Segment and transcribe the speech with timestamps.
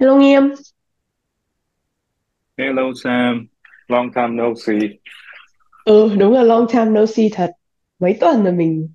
[0.00, 0.54] Hello Nghiêm,
[2.56, 3.48] Hello Sam,
[3.88, 5.00] long time no see.
[5.84, 7.50] ừ đúng là long time no see thật.
[7.98, 8.88] Mấy tuần rồi mình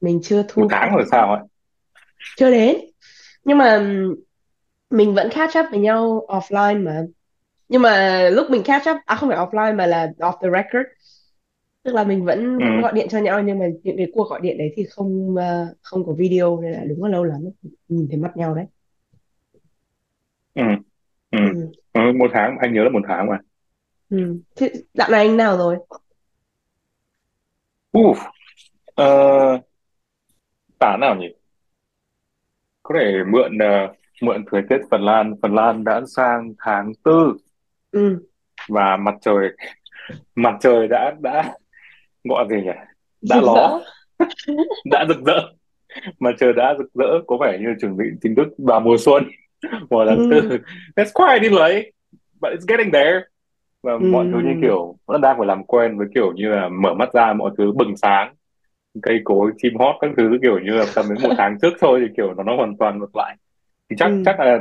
[0.00, 1.40] mình chưa Một thu tháng rồi sao ấy?
[2.36, 2.76] chưa đến.
[3.44, 3.88] Nhưng mà
[4.90, 7.02] mình vẫn catch up với nhau offline mà.
[7.68, 10.88] Nhưng mà lúc mình catch up, à không phải offline mà là off the record.
[11.84, 14.40] Tức là mình vẫn Ừ, gọi điện cho nhau nhưng mà những cái cuộc gọi
[14.42, 17.40] điện đấy thì không ờ, không có video nên là đúng là lâu lắm
[17.88, 18.66] nhìn thấy mặt nhau đấy.
[20.56, 20.62] Ừ,
[21.30, 21.38] ừ.
[21.54, 21.70] Ừ.
[21.92, 23.38] Ừ, một tháng, anh nhớ là một tháng mà.
[24.10, 24.40] Ừ.
[24.56, 25.76] Thế dạo này anh nào rồi?
[27.92, 28.18] Uf,
[28.94, 29.06] ờ,
[30.78, 31.26] tả nào nhỉ?
[32.82, 35.34] Có thể mượn ờ, mượn thời tiết Phần Lan.
[35.42, 37.32] Phần Lan đã sang tháng tư
[37.90, 38.18] Ừ.
[38.68, 39.48] và mặt trời
[40.34, 41.54] mặt trời đã đã
[42.24, 42.70] gọi gì nhỉ?
[43.22, 43.80] Đã Rực ló,
[44.92, 45.40] đã rực rỡ.
[46.20, 49.24] Mặt trời đã rực rỡ, có vẻ như chuẩn bị chính thức vào mùa xuân
[50.08, 50.40] tháng tư.
[50.40, 50.58] Ừ.
[50.96, 51.92] That's quite delay,
[52.40, 53.20] but it's getting there.
[53.82, 54.60] Và mọi thứ như Ừ.
[54.60, 57.72] kiểu vẫn đang phải làm quen với kiểu như là mở mắt ra mọi thứ
[57.72, 58.34] bừng sáng
[59.02, 62.00] cây cối chim hót các thứ kiểu như là tầm đến một tháng trước thôi
[62.08, 63.36] thì kiểu nó nó hoàn toàn ngược lại
[63.90, 64.22] thì chắc Ừ.
[64.24, 64.60] chắc là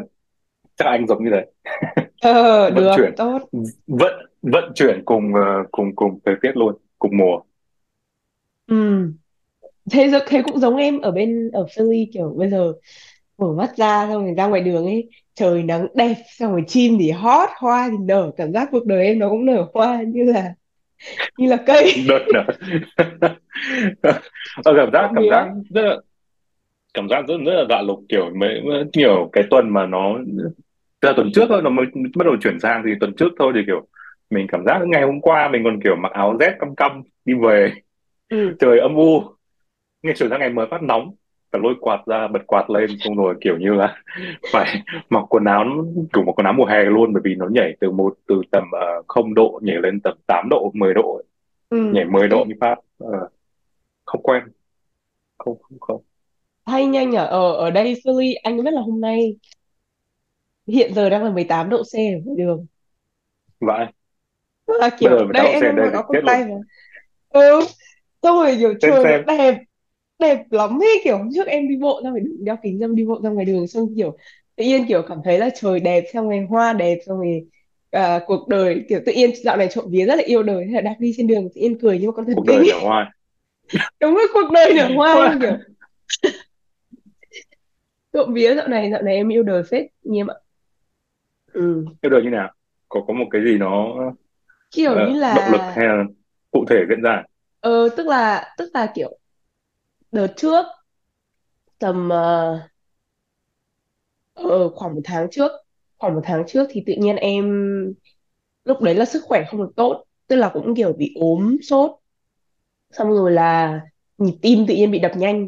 [0.78, 1.46] chắc là anh giống như thế
[2.22, 3.40] Ờ vận được, chuyển tốt.
[3.88, 7.42] vận vận chuyển cùng ờ, cùng cùng thời tiết luôn cùng mùa
[8.68, 8.76] Ừ.
[9.92, 12.74] thế thế cũng giống em ở bên ở Philly kiểu bây giờ
[13.38, 16.98] mở mắt ra xong rồi ra ngoài đường ấy trời nắng đẹp xong rồi chim
[17.00, 20.24] thì hót hoa thì nở cảm giác cuộc đời em nó cũng nở hoa như
[20.24, 20.54] là
[21.38, 21.94] như là cây.
[22.10, 22.46] Đợt nữa
[24.66, 25.98] Ờ, cảm giác cảm giác rất là
[26.94, 28.62] cảm giác rất rất là lạ lùng kiểu mấy
[28.94, 30.16] nhiều cái tuần mà nó
[31.00, 33.62] từ tuần trước thôi nó mới bắt đầu chuyển sang thì tuần trước thôi thì
[33.68, 33.88] kiểu
[34.30, 37.34] mình cảm giác ngày hôm qua mình còn kiểu mặc áo rét căm căm đi
[37.34, 37.74] về.
[38.30, 38.56] Ừ.
[38.60, 39.24] Trời âm u.
[40.02, 41.16] Ngay chuyển sang ngày mới phát nóng
[41.56, 43.96] phải lôi quạt ra bật quạt lên xong rồi kiểu như là
[44.54, 45.66] phải mặc quần áo
[46.14, 48.64] kiểu mặc quần áo mùa hè luôn bởi vì nó nhảy từ một từ tầm
[49.00, 51.22] uh, 0 độ nhảy lên tầm 8 độ 10 độ
[51.70, 51.92] ừ.
[51.94, 53.30] Nhảy 10 Ê, độ như phát Ờ,
[54.06, 54.44] không quen.
[55.38, 56.02] Không không không.
[56.66, 59.36] Hay nhanh nhở ở ở đây Philly anh biết là hôm nay
[60.68, 62.66] hiện giờ đang là 18 độ C ở ngoài đường.
[63.60, 63.86] Vậy
[64.68, 66.20] là bây kiểu giờ với đây tao em xe đang đây mặc thì áo chết
[66.20, 66.56] quần luôn tây mà.
[67.30, 67.60] Ừ
[68.26, 69.26] xong rồi kiểu xem trời nó xem.
[69.38, 69.60] đẹp
[70.20, 72.96] đẹp lắm ấy kiểu hôm trước em đi bộ ra ngoài đường đeo kính dâm
[72.96, 74.18] đi bộ ra ngoài đường xong kiểu
[74.56, 77.48] tự nhiên kiểu cảm thấy là trời đẹp xong rồi hoa đẹp xong rồi
[77.92, 80.72] à, cuộc đời kiểu tự nhiên dạo này trộm vía rất là yêu đời thế
[80.74, 82.60] là đang đi trên đường tự nhiên cười như một con thần cuộc kinh.
[82.60, 83.12] đời nở hoa.
[84.00, 85.58] Đúng là cuộc đời nở hoa em kiểu
[88.14, 90.36] trộm vía dạo này dạo này em yêu đời phết nghiêm ạ.
[91.54, 91.86] Ừ.
[92.02, 92.54] yêu đời như nào?
[92.90, 93.96] Có có một cái gì nó
[94.72, 96.04] kiểu như ờ, động lực là hay là
[96.52, 97.24] cụ thể diễn ra?
[97.60, 99.18] Ờ tức là tức là kiểu
[100.16, 100.66] đợt trước
[101.80, 102.60] tầm ờ,
[104.34, 105.52] ờ, khoảng một tháng trước
[105.98, 107.46] khoảng một tháng trước thì tự nhiên em
[108.66, 111.92] lúc đấy là sức khỏe không được tốt tức là cũng kiểu bị ốm sốt.
[112.92, 113.82] Xong rồi là
[114.18, 115.48] nhịp tim tự nhiên bị đập nhanh.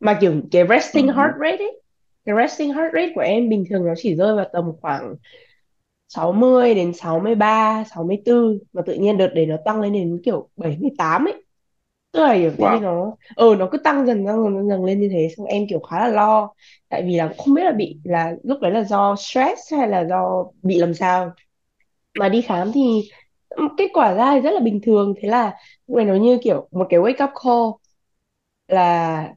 [0.00, 1.00] Mà kiểu cái ừ.
[1.02, 1.82] resting heart rate ấy
[2.24, 5.14] cái resting heart rate của em bình thường nó chỉ rơi vào tầm khoảng
[6.08, 9.56] 60 đến sáu sáu mươi ba sáu mươi bốn mà tự nhiên đợt đấy nó
[9.64, 11.44] tăng lên đến kiểu 78 ấy
[12.12, 15.08] tức là kiểu wow nó ờ nó cứ tăng dần tăng dần, dần lên như
[15.12, 16.54] thế xong em kiểu khá là lo
[16.88, 20.04] tại vì là không biết là bị là lúc đấy là do stress hay là
[20.04, 21.30] do bị làm sao
[22.14, 23.10] mà đi khám thì
[23.78, 25.54] kết quả ra thì rất là bình thường thế là
[25.86, 27.82] lúc này nó như kiểu một cái wake up call
[28.68, 29.34] là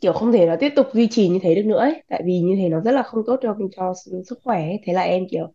[0.00, 2.02] kiểu không thể nó tiếp tục duy trì như thế được nữa ấy.
[2.08, 3.94] tại vì như thế nó rất là không tốt cho cho
[4.28, 4.80] sức khỏe ấy.
[4.84, 5.52] thế là em kiểu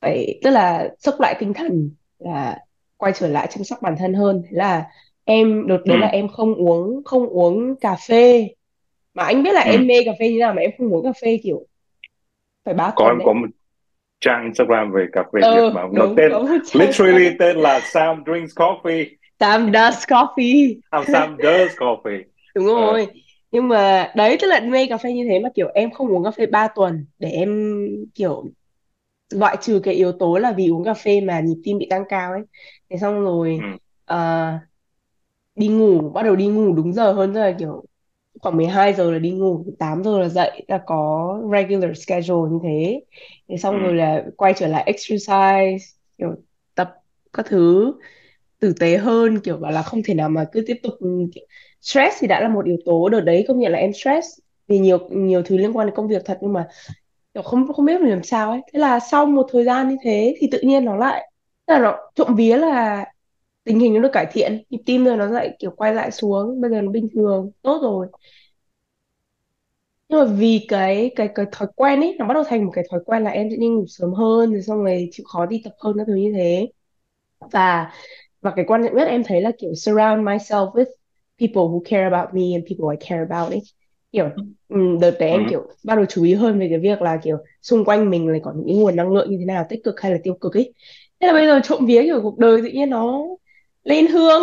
[0.00, 2.58] phải tức là xốc lại tinh thần là
[3.02, 4.42] quay trở lại chăm sóc bản thân hơn.
[4.44, 4.84] Thế là
[5.24, 5.88] em đợt ừ.
[5.88, 8.48] đấy là em không uống không uống cà phê.
[9.14, 9.70] Mà anh biết là Ừ.
[9.72, 11.66] em mê cà phê như nào mà em không uống cà phê kiểu
[12.64, 13.46] phải 3 có tuần em có một
[14.20, 16.32] trang Instagram về cà phê Việt ờ mà nó đúng tên
[16.72, 17.38] literally Instagram.
[17.38, 19.06] tên là Sam Drinks Coffee.
[19.40, 20.80] Sam Does Coffee.
[20.90, 22.22] À, Sam Does Coffee.
[22.54, 23.06] Đúng Ờ, rồi.
[23.50, 26.24] Nhưng mà đấy tức là mê cà phê như thế mà kiểu em không uống
[26.24, 27.78] cà phê 3 tuần để em
[28.14, 28.44] kiểu
[29.34, 32.04] loại trừ cái yếu tố là vì uống cà phê mà nhịp tim bị tăng
[32.08, 32.42] cao ấy
[32.90, 33.78] thế xong rồi ừ.
[34.04, 34.52] ờ,
[35.54, 37.84] đi ngủ bắt đầu đi ngủ đúng giờ hơn là kiểu
[38.40, 42.58] khoảng 12 giờ là đi ngủ 8 giờ là dậy là có regular schedule như
[42.62, 43.02] thế
[43.48, 43.76] thế Ừ.
[43.76, 45.86] xong rồi là quay trở lại exercise
[46.18, 46.34] kiểu
[46.74, 46.94] tập
[47.32, 47.92] các thứ
[48.60, 50.94] tử tế hơn kiểu bảo là không thể nào mà cứ tiếp tục
[51.34, 51.44] kiểu,
[51.80, 54.26] stress thì đã là một yếu tố đợt đấy công nhận là em stress
[54.68, 56.68] vì nhiều nhiều thứ liên quan đến công việc thật nhưng mà
[57.34, 58.60] kiểu không không biết mình làm sao ấy.
[58.72, 61.30] Thế là sau một thời gian như thế thì tự nhiên nó lại
[61.66, 63.04] tức là nó trộm vía là
[63.64, 64.64] tình hình nó được cải thiện.
[64.70, 67.80] Nhịp tim rồi nó lại kiểu quay lại xuống, bây giờ nó bình thường, tốt
[67.82, 68.08] rồi.
[70.08, 72.84] Nhưng mà vì cái cái cái thói quen ấy, nó bắt đầu thành một cái
[72.90, 75.60] thói quen là em sẽ đi ngủ sớm hơn, rồi xong rồi chịu khó đi
[75.64, 76.68] tập hơn các thứ như thế.
[77.52, 77.92] Và
[78.42, 80.86] và cái quan trọng nhất em thấy là kiểu surround myself with
[81.40, 83.62] people who care about me and people I care about ấy
[84.12, 84.30] kiểu
[84.68, 85.36] ừm, đợt đấy ừ.
[85.38, 88.28] em kiểu bắt đầu chú ý hơn về cái việc là kiểu xung quanh mình
[88.28, 90.34] lại có những cái nguồn năng lượng như thế nào tích cực hay là tiêu
[90.40, 90.74] cực ấy.
[91.20, 93.20] Thế là bây giờ trộm vía kiểu cuộc đời tự nhiên nó
[93.84, 94.42] lên hương.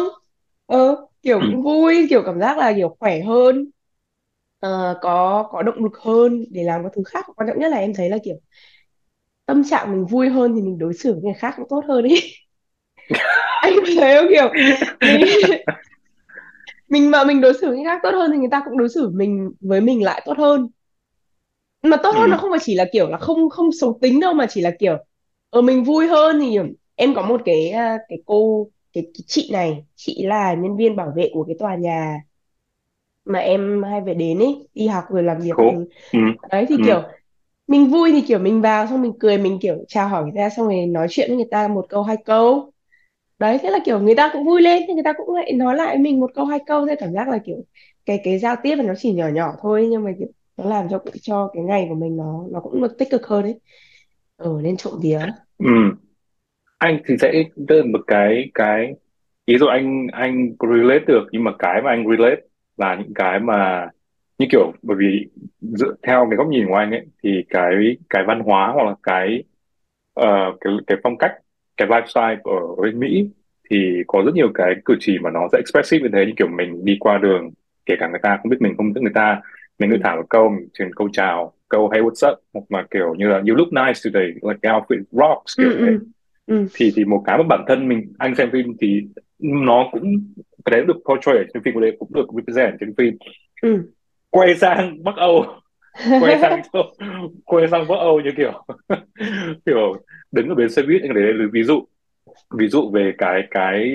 [0.65, 1.45] Ờ, kiểu Ừ.
[1.45, 3.71] cũng vui kiểu cảm giác là kiểu khỏe hơn.
[4.59, 7.25] Ờ, có có động lực hơn để làm các thứ khác.
[7.35, 8.35] Quan trọng nhất là em thấy là kiểu
[9.45, 12.03] tâm trạng mình vui hơn thì mình đối xử với người khác cũng tốt hơn
[12.05, 12.33] ấy.
[13.61, 14.27] Anh thấy không?
[14.29, 14.49] Kiểu
[15.01, 15.19] mình
[16.89, 18.89] mình mà mình đối xử với người khác tốt hơn thì người ta cũng đối
[18.89, 20.67] xử mình với mình lại tốt hơn
[21.83, 22.41] mà tốt hơn nó Ừ.
[22.41, 24.97] không phải chỉ là kiểu là không không xấu tính đâu mà chỉ là kiểu
[25.49, 26.57] ở mình vui hơn thì
[26.95, 30.95] em có một cái à, cái cô cái, cái chị này chị là nhân viên
[30.95, 32.19] bảo vệ của cái tòa nhà
[33.25, 35.85] mà em hay phải đến ấy đi học rồi làm việc Cool.
[36.11, 36.19] Ừ.
[36.51, 36.83] đấy thì Ừ.
[36.83, 37.03] kiểu
[37.67, 40.49] mình vui thì kiểu mình vào xong mình cười mình kiểu chào hỏi người ta
[40.57, 42.73] xong rồi nói chuyện với người ta một câu hai câu
[43.39, 45.75] đấy thế là kiểu người ta cũng vui lên thì người ta cũng lại nói
[45.75, 47.65] lại mình một câu hai câu thế cảm giác là kiểu
[48.05, 50.27] cái cái giao tiếp nó chỉ nhỏ nhỏ thôi nhưng mà kiểu
[50.57, 53.43] nó làm cho cho cái ngày của mình nó nó cũng được tích cực hơn
[53.43, 53.59] đấy
[54.37, 55.19] ừ ờ, nên trộm vía
[55.59, 55.65] Ừ.
[56.77, 58.93] anh thì sẽ đơn một cái cái
[59.45, 62.41] ý rồi anh anh relate được nhưng mà cái mà anh relate
[62.77, 63.89] là những cái mà
[64.37, 65.27] như kiểu bởi vì
[65.61, 68.95] dựa theo cái góc nhìn của anh ấy thì cái cái văn hóa hoặc là
[69.03, 69.43] cái
[70.21, 71.31] uh, cái cái phong cách
[71.79, 73.29] cái lifestyle ở bên Mỹ
[73.69, 76.47] thì có rất nhiều cái cử chỉ mà nó sẽ expressive như thế như kiểu
[76.47, 77.49] mình đi qua đường
[77.85, 79.41] kể cả người ta không biết mình không biết người ta
[79.79, 80.01] mình cứ ừ.
[80.03, 83.27] thả một câu mình truyền câu chào câu hey what's up hoặc là kiểu như
[83.27, 85.91] là you look nice today like your outfit rocks kiểu ừ thế.
[85.91, 85.99] ừ.
[86.49, 86.67] Ừ.
[86.73, 89.01] Thì thì một cái mà bản thân mình anh xem phim thì
[89.39, 90.33] nó cũng
[90.65, 93.17] cái đấy được portray ở trên phim của đây cũng được represent trên phim.
[93.61, 93.91] Ừ.
[94.29, 95.45] Quay sang Bắc Âu
[96.21, 96.61] quay sang
[97.45, 98.51] quay sang Bắc Âu như kiểu
[99.65, 99.95] kiểu
[100.31, 101.85] đứng ở bến xe buýt anh để lấy ví dụ
[102.57, 103.93] ví dụ về cái cái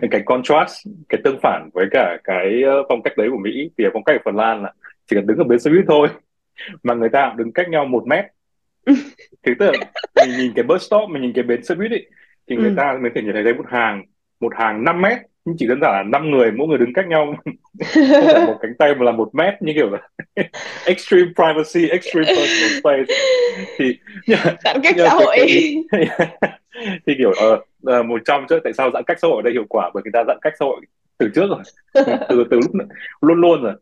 [0.10, 3.84] cái contrast cái tương phản với cả cái ờ, phong cách đấy của Mỹ thì
[3.92, 4.72] phong cách ở Phần Lan là
[5.06, 6.08] chỉ cần đứng ở bến xe buýt thôi
[6.82, 8.24] mà người ta đứng cách nhau một mét.
[9.42, 9.72] Thì tức là
[10.16, 12.06] mình nhìn cái bus stop mình nhìn cái bến xe buýt ấy
[12.48, 12.74] thì người ừ.
[12.76, 14.02] ta mới thể nhìn thấy một hàng
[14.40, 17.06] một hàng 5 mét nhưng chỉ đơn giản là năm người mỗi người đứng cách
[17.08, 17.34] nhau.
[17.94, 19.98] Không phải một cánh tay mà là một mét như kiểu là
[20.86, 23.14] extreme privacy extreme personal space.
[23.78, 23.98] Thì
[24.64, 25.36] giãn cách xã hội.
[25.36, 25.76] Cái
[27.06, 27.32] thì kiểu
[27.84, 30.02] ờ, một trong chứ tại sao giãn cách xã hội ở đây hiệu quả bởi
[30.02, 30.80] người ta giãn cách xã hội
[31.18, 31.62] từ trước rồi.
[32.28, 32.88] Từ từ lúc
[33.20, 33.74] luôn luôn rồi.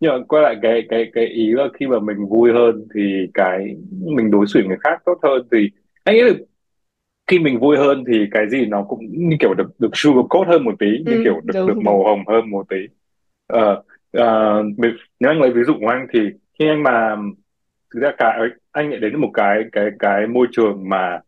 [0.00, 3.26] Nhưng mà quay lại cái cái cái ý là khi mà mình vui hơn thì
[3.34, 5.70] cái mình đối xử người khác tốt hơn thì
[6.04, 6.32] anh là
[7.26, 10.64] khi mình vui hơn thì cái gì nó cũng như kiểu được được sugarcoat hơn
[10.64, 11.84] một tí như ừ kiểu được được đúng.
[11.84, 12.76] màu đúng hồng hơn một tí.
[13.46, 13.82] Ờ
[14.12, 14.88] ờ, vì-
[15.20, 16.20] nếu anh lấy ví dụ của anh thì
[16.58, 17.16] khi anh mà
[17.94, 18.38] thực ra cả
[18.72, 21.20] anh lại đến một cái cái cái môi trường mà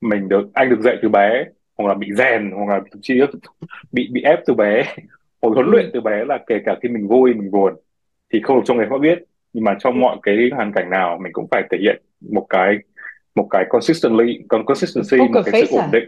[0.00, 1.44] mình được anh được dạy từ bé
[1.78, 3.20] hoặc là bị rèn hoặc là thậm chí
[3.92, 4.82] bị bị ép từ bé
[5.42, 7.74] hoặc huấn luyện ừ từ bé là kể cả khi mình vui mình buồn
[8.32, 9.18] thì không được cho người khác biết.
[9.52, 10.00] Nhưng mà trong ừ.
[10.00, 12.02] mọi cái hoàn cảnh nào mình cũng phải thể hiện
[12.32, 12.76] một cái
[13.38, 15.92] một cái consistently còn consistency một poker cái sự face ổn à?
[15.92, 16.04] định.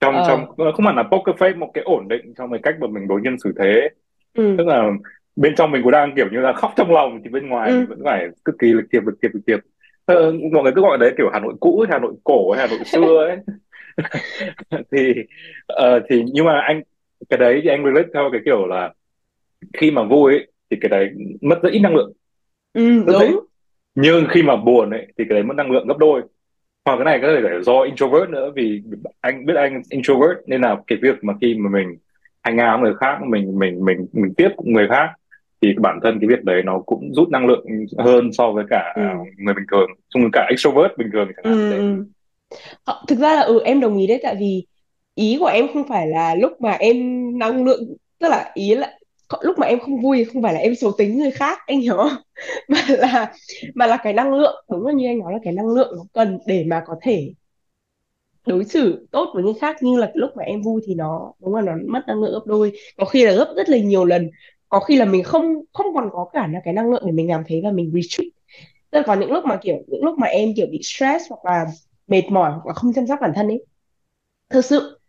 [0.00, 2.76] Trong trong ờ không hẳn là poker face một cái ổn định trong cái cách
[2.80, 3.88] mà mình đối nhân xử thế.
[4.34, 4.56] Ừ.
[4.58, 4.90] Tức là
[5.36, 7.86] bên trong mình cũng đang kiểu như là khóc trong lòng thì bên ngoài mình
[7.86, 9.60] ừ vẫn phải cực kỳ lịch thiệp lịch thiệp lịch thiệp
[10.06, 12.80] ờ, mọi người cứ gọi đấy kiểu Hà Nội cũ Hà Nội cổ Hà Nội
[12.84, 13.38] xưa ấy.
[14.92, 15.14] Thì
[15.66, 16.82] ờ, thì nhưng mà anh
[17.30, 18.92] cái đấy thì anh relate theo cái kiểu là
[19.72, 21.10] khi mà vui ấy, thì cái đấy
[21.42, 22.12] mất rất ít năng lượng.
[22.72, 23.40] Ừ đúng.
[23.94, 26.22] Nhưng khi mà buồn ấy thì cái đấy mất năng lượng gấp đôi
[26.84, 28.82] hoặc cái này có thể là do introvert nữa vì
[29.20, 31.88] anh biết anh introvert nên là cái việc mà khi mà mình
[32.48, 35.08] out với người khác mình mình mình mình tiếp người khác
[35.62, 37.66] thì bản thân cái việc đấy nó cũng rút năng lượng
[37.98, 39.02] hơn so với cả ừ.
[39.38, 39.90] người bình thường.
[40.08, 41.76] Chung cả extrovert bình thường chẳng hạn ừ.
[41.76, 42.04] ừ
[42.84, 44.66] Ờ, thực ra là ừ em đồng ý đấy tại vì
[45.14, 46.96] ý của em không phải là lúc mà em
[47.38, 48.98] năng lượng tức là ý là
[49.42, 51.80] lúc mà em không vui thì không phải là em xấu tính người khác, anh
[51.80, 52.12] hiểu không?
[52.68, 53.32] Mà là
[53.74, 56.04] mà là cái năng lượng, đúng là như anh nói là cái năng lượng nó
[56.12, 57.32] cần để mà có thể
[58.46, 59.76] đối xử tốt với người khác.
[59.82, 62.40] Như là lúc mà em vui thì nó, đúng là nó mất năng lượng gấp
[62.46, 62.72] đôi.
[62.96, 64.30] Có khi là gấp rất là nhiều lần.
[64.68, 67.28] Có khi là mình không không còn có cả là cái năng lượng để mình
[67.30, 68.32] làm thế và mình retreat.
[68.90, 71.44] Tức là có những lúc mà, kiểu, những lúc mà em, kiểu, bị stress hoặc
[71.44, 71.66] là
[72.08, 73.66] mệt mỏi hoặc là không chăm sóc bản thân ấy,
[74.50, 75.00] thực sự,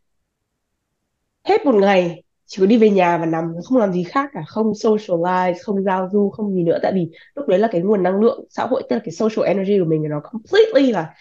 [1.44, 2.23] hết một ngày
[2.54, 5.84] chỉ có đi về nhà và nằm không làm gì khác cả không socialize không
[5.84, 6.80] giao du không gì nữa.
[6.82, 9.48] Tại vì lúc đấy là cái nguồn năng lượng xã hội tức là cái social
[9.48, 11.14] energy của mình nó completely là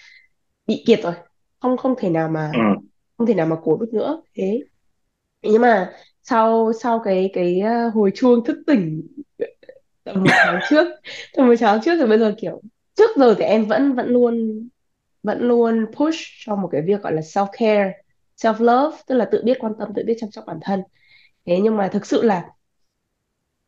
[0.67, 1.13] bị kiệt rồi.
[1.61, 2.87] Không không thể nào mà ừ.
[3.19, 4.23] không thể nào mà cố được nữa.
[4.35, 4.61] Thế.
[5.43, 9.03] Nhưng mà sau sau cái cái uh, hồi chuông thức tỉnh
[10.05, 10.87] tầm một tháng trước
[11.37, 12.61] tầm một tháng trước rồi bây giờ kiểu
[12.95, 14.69] trước giờ thì em vẫn vẫn luôn
[15.23, 17.93] vẫn luôn push cho một cái việc gọi là self care
[18.43, 20.83] self love tức là tự biết quan tâm tự biết chăm sóc bản thân
[21.47, 22.45] thế nhưng mà thực sự là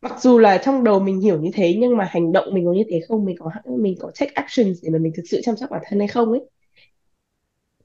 [0.03, 2.73] mặc dù là trong đầu mình hiểu như thế nhưng mà hành động mình có
[2.73, 3.25] như thế không?
[3.25, 5.99] Mình có mình có take actions để mà mình thực sự chăm sóc bản thân
[5.99, 6.41] hay không ấy?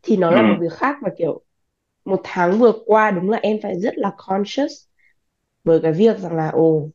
[0.03, 1.41] Thì nó ừ là một việc khác và kiểu
[2.05, 4.71] một tháng vừa qua đúng là em phải rất là conscious
[5.63, 6.89] với cái việc rằng là ồ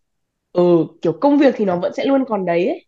[0.52, 2.86] ừ kiểu công việc thì nó vẫn sẽ luôn còn đấy ấy.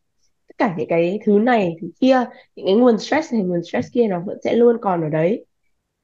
[0.48, 2.25] tất cả những cái thứ này thứ kia
[2.56, 5.46] những cái nguồn stress này nguồn stress kia nó vẫn sẽ luôn còn ở đấy.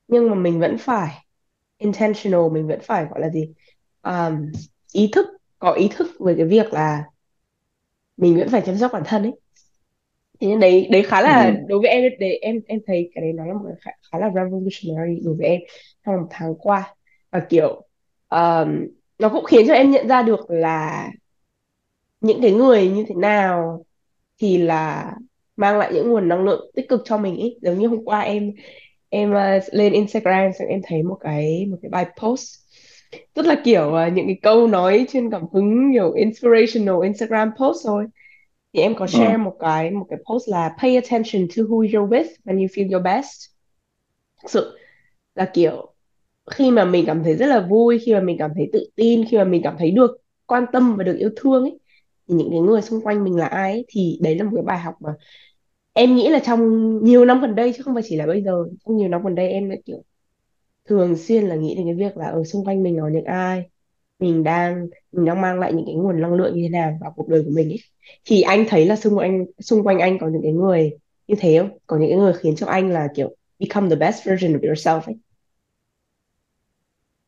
[0.09, 1.27] Nhưng mà mình vẫn phải
[1.79, 3.55] intentional mình vẫn phải gọi là gì
[4.03, 4.53] um,
[4.93, 5.27] ý thức
[5.59, 7.05] có ý thức về cái việc là
[8.17, 9.33] mình vẫn phải chăm sóc bản thân ấy.
[10.41, 11.53] Thế nên đấy đấy khá là ừ.
[11.69, 14.19] đối với em đấy em em thấy cái đấy nó là một cái khá, khá
[14.19, 15.61] là revolutionary đối với em
[16.07, 16.95] trong một tháng qua.
[17.31, 17.83] Và kiểu
[18.29, 18.87] um,
[19.19, 21.11] nó cũng khiến cho em nhận ra được là
[22.21, 23.85] những cái người như thế nào
[24.39, 25.15] thì là
[25.57, 28.21] mang lại những nguồn năng lượng tích cực cho mình ý giống như hôm qua
[28.21, 28.53] em
[29.09, 32.62] em uh, lên Instagram xong em thấy một cái một cái bài post
[33.35, 37.87] rất là kiểu uh, những cái câu nói chuyên cảm hứng kiểu inspirational Instagram post
[37.87, 38.07] thôi.
[38.73, 41.83] Thì em có share ừ một cái một cái post là pay attention to who
[41.83, 43.47] you're with when you feel your best.
[44.43, 44.79] Thực sự
[45.35, 45.95] là kiểu
[46.51, 49.25] khi mà mình cảm thấy rất là vui khi mà mình cảm thấy tự tin
[49.31, 50.11] khi mà mình cảm thấy được
[50.47, 51.79] quan tâm và được yêu thương ấy
[52.29, 54.65] thì những cái người xung quanh mình là ai ấy, thì đấy là một cái
[54.65, 55.15] bài học mà
[55.93, 56.61] em nghĩ là trong
[57.05, 58.53] nhiều năm gần đây chứ không phải chỉ là bây giờ
[58.87, 60.05] trong nhiều năm gần đây em đã kiểu
[60.93, 63.71] thường xuyên là nghĩ đến cái việc là ở xung quanh mình có những ai
[64.19, 67.13] mình đang mình đang mang lại những cái nguồn năng lượng như thế nào vào
[67.17, 67.79] cuộc đời của mình ấy
[68.25, 70.93] thì anh thấy là xung quanh xung quanh anh có những cái người
[71.29, 71.79] như thế không?
[71.87, 75.01] Có những cái người khiến cho anh là kiểu become the best version of yourself
[75.03, 75.17] ấy.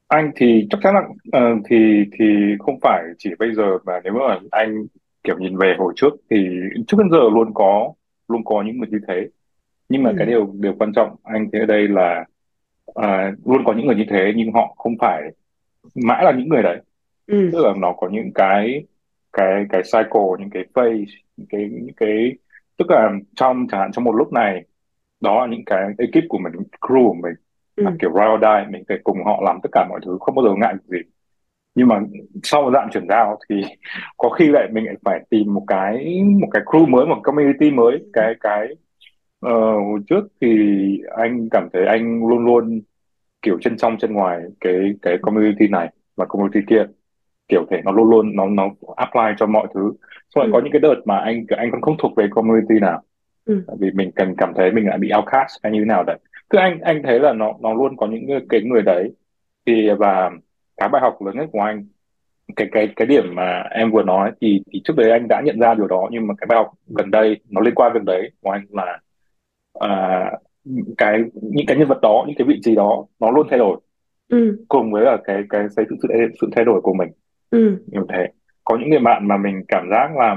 [0.09, 1.01] Anh thì chắc chắn là
[1.33, 1.41] ờ,
[1.71, 2.25] thì thì
[2.59, 4.87] không phải chỉ bây giờ mà nếu mà anh
[5.25, 6.37] kiểu nhìn về hồi trước thì
[6.87, 7.93] trước đến giờ luôn có
[8.29, 9.29] luôn có những người như thế.
[9.89, 10.29] Nhưng mà cái ừ.
[10.29, 12.25] điều điều quan trọng anh thấy ở đây là
[12.95, 15.23] à, luôn có những người như thế nhưng họ không phải
[15.95, 16.81] mãi là những người đấy.
[17.27, 17.51] Ừ.
[17.53, 18.85] Tức là nó có những cái
[19.33, 22.33] cái cái cycle những cái phase những cái những cái
[22.77, 24.65] tức là trong chẳng hạn trong một lúc này
[25.21, 27.35] đó là những cái ekip của mình crew của mình
[27.77, 30.35] là ừ kiểu ride die mình phải cùng họ làm tất cả mọi thứ không
[30.35, 30.99] bao giờ ngại gì.
[31.75, 32.01] Nhưng mà
[32.43, 33.63] sau một đoạn chuyển giao thì
[34.17, 37.71] có khi lại mình lại phải tìm một cái một cái crew mới một community
[37.71, 38.69] mới cái cái
[39.45, 40.49] ờ, hồi trước thì
[41.17, 42.81] anh cảm thấy anh luôn luôn
[43.43, 46.85] kiểu chân trong chân ngoài cái cái community này và community kia.
[47.49, 49.93] Kiểu thể nó luôn luôn nó nó apply cho mọi thứ.
[50.35, 50.63] Xong có ừ.
[50.65, 53.03] những cái đợt mà anh anh còn không thuộc về community nào.
[53.45, 53.63] Ừ.
[53.67, 56.19] Tại vì mình cần cảm thấy mình lại bị outcast hay như thế nào đấy.
[56.51, 59.13] Cứ anh anh thấy là nó nó luôn có những cái cái người đấy.
[59.67, 60.31] Thì và
[60.77, 61.87] cái bài học lớn nhất của anh
[62.57, 65.61] cái cái cái điểm mà em vừa nói thì thì trước đấy anh đã nhận
[65.61, 66.09] ra điều đó.
[66.11, 69.01] Nhưng mà cái bài học gần đây nó liên quan việc đấy của anh là
[69.81, 70.31] à,
[70.99, 73.77] cái những cái nhân vật đó những cái vị trí đó nó luôn thay đổi.
[74.29, 74.65] Ừ.
[74.69, 76.09] Cùng với là cái cái sự sự
[76.41, 77.09] sự thay đổi của mình.
[77.51, 77.77] Ừ.
[77.87, 78.29] Như thế.
[78.65, 80.37] Có những người bạn mà mình cảm giác là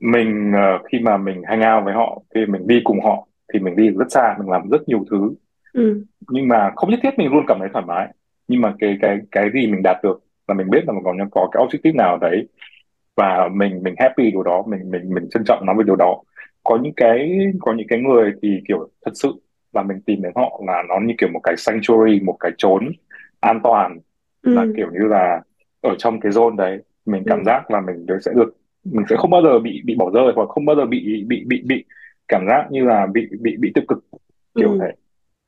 [0.00, 3.58] mình ờ, khi mà mình hang out với họ khi mình đi cùng họ thì
[3.58, 5.34] mình đi rất xa mình làm rất nhiều thứ.
[5.72, 6.04] Ừ.
[6.30, 8.08] Nhưng mà không nhất thiết mình luôn cảm thấy thoải mái.
[8.48, 11.30] Nhưng mà cái cái cái gì mình đạt được là mình biết là mình còn
[11.30, 12.48] có cái objective nào đấy.
[13.16, 16.22] Và mình mình happy điều đó mình mình mình trân trọng nó về điều đó
[16.64, 19.32] có những cái có những cái người thì kiểu thật sự
[19.72, 22.92] là mình tìm đến họ là nó như kiểu một cái sanctuary một cái chốn
[23.40, 23.98] an toàn
[24.42, 25.42] là ừ kiểu như là
[25.80, 26.78] ở trong cái zone đấy.
[27.06, 27.42] Mình cảm ừ.
[27.46, 30.32] giác là mình được sẽ được mình sẽ không bao giờ bị bị bỏ rơi
[30.36, 31.84] hoặc không bao giờ bị bị bị bị
[32.28, 34.04] cảm giác như là bị bị bị tiêu cực
[34.54, 34.78] kiểu ừ.
[34.80, 34.92] thế.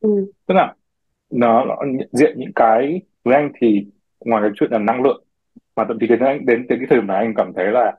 [0.00, 0.32] Ừ.
[0.46, 0.74] Tức là
[1.30, 1.76] nó, nó
[2.12, 3.86] diện những cái với anh thì
[4.20, 5.24] ngoài cái chuyện là năng lượng
[5.76, 7.98] mà thậm chí đến anh đến tới cái thời điểm này anh cảm thấy là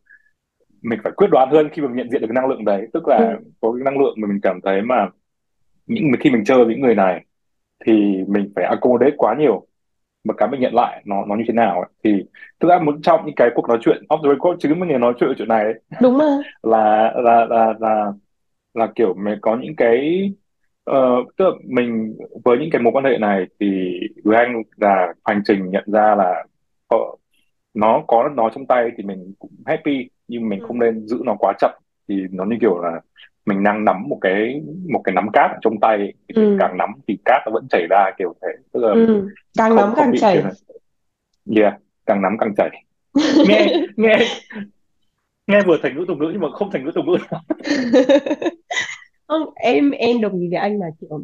[0.85, 2.87] mình phải quyết đoán hơn khi mình nhận diện được cái năng lượng đấy.
[2.93, 3.37] Tức là ừ.
[3.61, 5.09] có cái năng lượng mà mình cảm thấy mà
[5.87, 7.25] những khi mình chơi với những người này
[7.85, 7.93] thì
[8.27, 9.67] mình phải accommodate quá nhiều
[10.23, 11.89] mà cái mình nhận lại nó nó như thế nào ấy.
[12.03, 12.23] thì
[12.59, 15.13] thực ra một trong những cái cuộc nói chuyện off the record chứ mình nói
[15.19, 16.25] chuyện ở chuyện này ấy, đúng mà
[16.63, 18.11] là là là là
[18.73, 20.31] là kiểu mình có những cái
[20.83, 20.99] ờ,
[21.37, 25.41] tức là mình với những cái mối quan hệ này thì với anh là hành
[25.45, 26.45] trình nhận ra là
[26.87, 26.97] ờ,
[27.73, 30.85] nó có nó trong tay thì mình cũng happy nhưng mình không ừ.
[30.85, 31.71] nên giữ nó quá chặt
[32.07, 33.01] thì nó như kiểu là
[33.45, 36.13] mình đang nắm một cái một cái nắm cát ở trong tay ấy.
[36.29, 36.57] thì ừ.
[36.59, 38.47] càng nắm thì cát nó vẫn chảy ra kiểu thế.
[38.73, 39.27] Tức là ừ
[39.57, 40.43] càng không nóng không càng kiểu chảy.
[40.43, 40.53] này
[41.55, 41.73] yeah
[42.05, 42.69] càng nắm càng chảy.
[43.47, 44.17] Nghe nghe
[45.47, 47.17] nghe vừa thành ngữ tục ngữ nhưng mà không thành ngữ tục ngữ.
[49.27, 51.21] Không em em đồng ý với anh là kiểu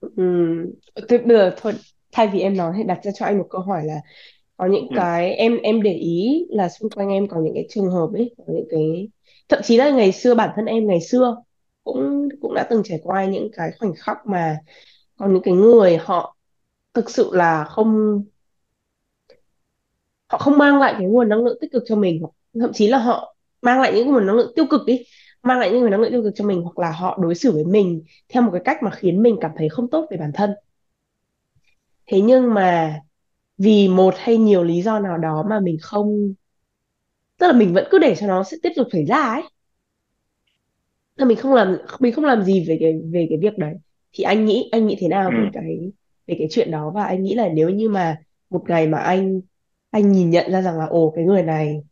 [0.00, 0.66] um,
[1.08, 1.72] thế bây giờ thôi
[2.12, 3.94] thay vì em nói thì đặt ra cho anh một câu hỏi là
[4.58, 7.66] có những ừ, cái em em để ý là xung quanh em có những cái
[7.70, 9.08] trường hợp ấy có những cái
[9.50, 11.36] thậm chí là ngày xưa bản thân em ngày xưa
[11.84, 14.58] cũng cũng đã từng trải qua những cái khoảnh khắc mà
[15.16, 16.36] có những cái người họ
[16.94, 18.24] thực sự là không
[20.28, 22.22] họ không mang lại cái nguồn năng lượng tích cực cho mình
[22.60, 25.02] thậm chí là họ mang lại những nguồn năng lượng tiêu cực đi
[25.42, 27.52] mang lại những nguồn năng lượng tiêu cực cho mình hoặc là họ đối xử
[27.52, 30.30] với mình theo một cái cách mà khiến mình cảm thấy không tốt về bản
[30.34, 30.50] thân.
[32.06, 32.94] Thế nhưng mà
[33.58, 36.34] vì một hay nhiều lý do nào đó mà mình không
[37.38, 39.42] tức là mình vẫn cứ để cho nó sẽ tiếp tục xảy ra ấy.
[41.16, 43.74] Là mình không làm mình không làm gì về cái về cái việc đấy.
[44.12, 45.36] Thì anh nghĩ anh nghĩ thế nào ừ.
[45.36, 45.92] về cái
[46.26, 46.90] về cái chuyện đó?
[46.94, 48.16] Và anh nghĩ là nếu như mà
[48.50, 49.40] một ngày mà anh
[49.90, 51.82] anh nhìn nhận ra rằng là ồ cái người này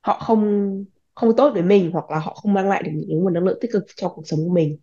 [0.00, 3.34] họ không không tốt với mình hoặc là họ không mang lại được những nguồn
[3.34, 4.78] năng lượng tích cực cho cuộc sống của mình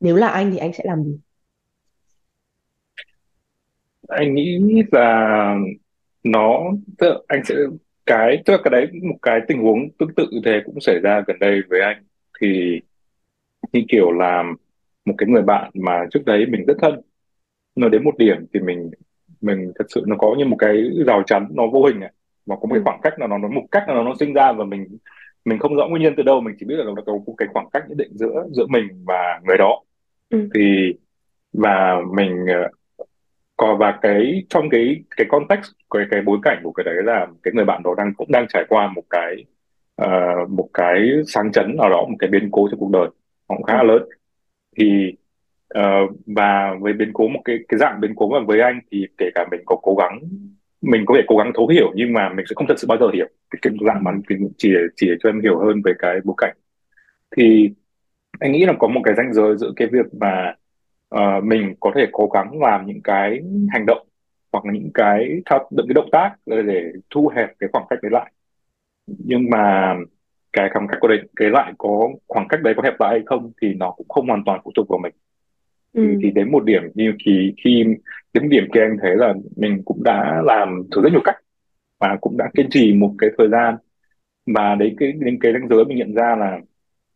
[0.00, 1.18] nếu là anh thì anh sẽ làm gì
[4.08, 4.58] anh nghĩ
[4.92, 5.56] là
[6.24, 6.60] nó
[6.98, 7.54] tức là anh sẽ
[8.06, 11.22] cái tức là cái đấy một cái tình huống tương tự thế cũng xảy ra
[11.26, 12.04] gần đây với anh.
[12.40, 12.80] Thì
[13.72, 14.44] như kiểu là
[15.04, 17.00] một cái người bạn mà trước đấy mình rất thân
[17.76, 18.90] nó đến một điểm thì mình
[19.40, 22.10] mình thật sự nó có như một cái rào chắn nó vô hình ạ
[22.46, 22.82] và có một cái ừ.
[22.84, 24.98] khoảng cách nào nó nó một cách nào nó, nó sinh ra và mình
[25.44, 27.48] mình không rõ nguyên nhân từ đâu mình chỉ biết là nó có một cái
[27.52, 29.82] khoảng cách nhất định giữa giữa mình và người đó.
[30.30, 30.48] Ừ.
[30.54, 30.94] Thì
[31.52, 32.70] và mình ờ,
[33.56, 37.26] còn và cái trong cái cái context cái cái bối cảnh của cái đấy là
[37.42, 39.44] cái người bạn đó đang cũng đang trải qua một cái
[39.96, 40.10] ờ,
[40.48, 43.08] một cái sang chấn nào đó một cái biến cố trong cuộc đời
[43.48, 43.76] nó cũng khá ừ.
[43.76, 44.02] là lớn.
[44.78, 45.14] Thì
[45.68, 45.82] ờ,
[46.26, 49.30] và với biến cố một cái cái dạng biến cố mà với anh thì kể
[49.34, 50.20] cả mình có cố gắng
[50.82, 52.98] mình có thể cố gắng thấu hiểu nhưng mà mình sẽ không thật sự bao
[52.98, 54.10] giờ hiểu cái, cái dạng mà
[54.58, 56.56] chỉ chỉ cho em hiểu hơn về cái bối cảnh.
[57.36, 57.70] Thì
[58.40, 60.54] anh nghĩ là có một cái ranh giới giữa cái việc mà
[61.12, 63.40] ờ, mình có thể cố gắng làm những cái
[63.72, 64.06] hành động
[64.52, 67.98] hoặc là những cái thao những cái động tác để, thu hẹp cái khoảng cách
[68.02, 68.32] đấy lại.
[69.06, 69.94] Nhưng mà
[70.52, 73.22] cái khoảng cách của đấy cái lại có khoảng cách đấy có hẹp lại hay
[73.26, 75.12] không thì nó cũng không hoàn toàn phụ thuộc vào mình.
[75.94, 76.18] Thì, ừ.
[76.22, 77.84] thì đến một điểm như khi khi
[78.32, 81.36] đến điểm kia anh thấy là mình cũng đã làm thử rất nhiều cách
[81.98, 83.74] và cũng đã kiên trì một cái thời gian.
[84.46, 86.60] Và đấy cái đến cái ranh giới mình nhận ra là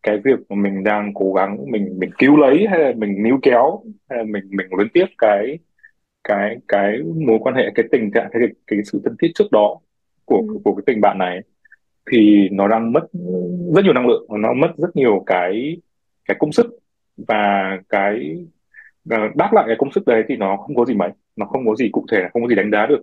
[0.07, 3.39] cái việc mà mình đang cố gắng mình mình cứu lấy hay là mình níu
[3.43, 5.59] kéo hay là mình mình luyến tiếc cái
[6.25, 9.81] cái cái mối quan hệ cái tình trạng cái cái sự thân thiết trước đó
[10.25, 10.59] của ừ.
[10.65, 11.41] của cái tình bạn này
[12.13, 13.07] thì nó đang mất
[13.75, 15.77] rất nhiều năng lượng nó mất rất nhiều cái
[16.29, 16.67] cái công sức
[17.17, 18.47] và cái
[19.11, 21.67] ờ, đáp lại cái công sức đấy thì nó không có gì mấy nó không
[21.67, 23.03] có gì cụ thể không có gì đánh giá được.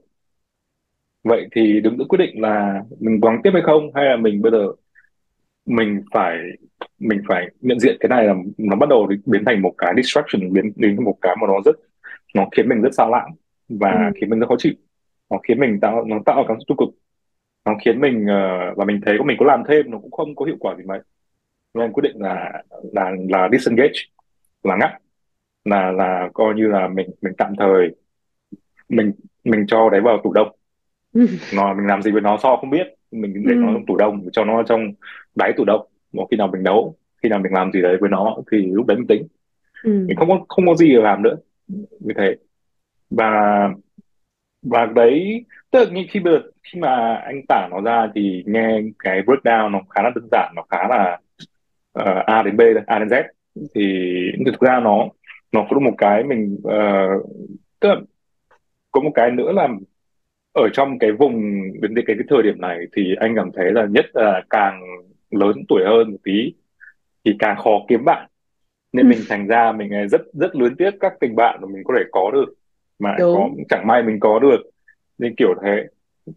[1.24, 4.18] Vậy thì đứng giữa quyết định là mình cố gắng tiếp hay không hay là
[4.18, 4.68] mình bây giờ
[5.66, 6.38] mình phải
[7.04, 10.54] mình phải nhận diện cái này là nó bắt đầu biến thành một cái distraction
[10.54, 11.76] biến đến một cái mà nó rất
[12.36, 13.32] nó khiến mình rất sao lãng
[13.70, 14.20] và ừ.
[14.22, 14.74] khiến mình rất khó chịu.
[15.30, 16.90] Nó khiến mình tạo nó tạo cảm xúc tiêu cực.
[17.66, 20.46] Nó khiến mình ờ, và mình thấy mình có làm thêm nó cũng không có
[20.46, 21.00] hiệu quả gì mấy.
[21.74, 22.64] Nên quyết định là
[22.94, 24.00] là là disengage
[24.64, 24.92] là ngắt.
[25.66, 27.96] Là là coi như là mình mình tạm thời
[28.90, 29.12] mình
[29.44, 30.56] mình cho đấy vào tủ đông.
[31.14, 31.28] Ừ.
[31.56, 32.88] Nó mình làm gì với nó so không biết.
[33.12, 34.94] Mình để nó ừ trong tủ đông cho nó trong
[35.36, 38.10] đáy tủ đông một khi nào mình nấu khi nào mình làm gì đấy với
[38.10, 39.28] nó thì lúc đấy mình tính.
[39.84, 40.06] Ừ.
[40.08, 41.36] Mình không có không có gì để làm nữa.
[42.00, 42.36] Như thế.
[43.10, 43.70] Và
[44.62, 48.82] và đấy tức là khi bây giờ khi mà anh tả nó ra thì nghe
[49.00, 51.20] cái breakdown nó khá là đơn giản nó khá là
[51.92, 53.24] ờ, A đến B A đến Z.
[53.76, 54.12] Thì
[54.46, 55.08] thực ra nó
[55.52, 57.08] nó có một cái mình ờ,
[57.80, 57.96] tức là
[58.92, 59.70] có một cái nữa là
[60.54, 61.34] ở trong cái vùng
[61.82, 64.82] đến cái, cái thời điểm này thì anh cảm thấy là nhất là càng
[65.36, 66.54] lớn tuổi hơn một tí
[67.26, 68.28] thì càng khó kiếm bạn.
[68.94, 71.94] Nên mình thành ra mình rất rất luyến tiếc các tình bạn mà mình có
[71.98, 72.54] thể có được
[73.00, 73.64] mà lại có đúng.
[73.70, 74.62] chẳng may mình có được.
[75.18, 75.88] Nên kiểu thế.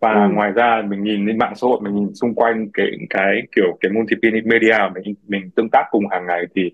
[0.01, 0.31] Và ừ.
[0.35, 3.79] ngoài ra mình nhìn lên mạng xã hội mình nhìn xung quanh cái cái kiểu
[3.81, 6.71] cái multimedia mình mình tương tác cùng hàng ngày thì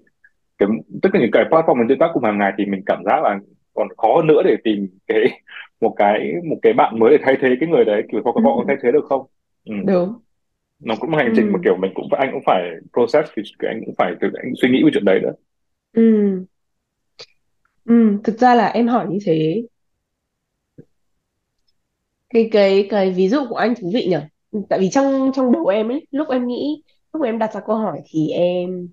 [0.59, 0.69] cái
[1.03, 3.23] tất cả những cái platform mình tương tác cùng hàng ngày thì mình cảm giác
[3.23, 3.39] là
[3.75, 5.41] còn khó hơn nữa để tìm cái
[5.81, 8.03] một cái một cái bạn mới để thay thế cái người đấy.
[8.13, 8.43] Kiểu có ừ.
[8.45, 9.27] họ có thay thế được không?
[9.65, 9.75] Ừ.
[9.87, 10.15] đúng
[10.85, 11.61] nó cũng hành trình mà ừ.
[11.65, 14.69] kiểu mình cũng phải anh cũng phải process thì anh cũng phải tự anh suy
[14.71, 15.33] nghĩ về chuyện đấy nữa.
[15.93, 16.03] Ừ.
[17.85, 19.63] Ừ thực ra là em hỏi như thế.
[22.31, 24.17] Cái cái cái ví dụ của anh thú vị nhỉ
[24.69, 27.77] tại vì trong trong đầu em ấy lúc em nghĩ lúc em đặt ra câu
[27.77, 28.89] hỏi thì em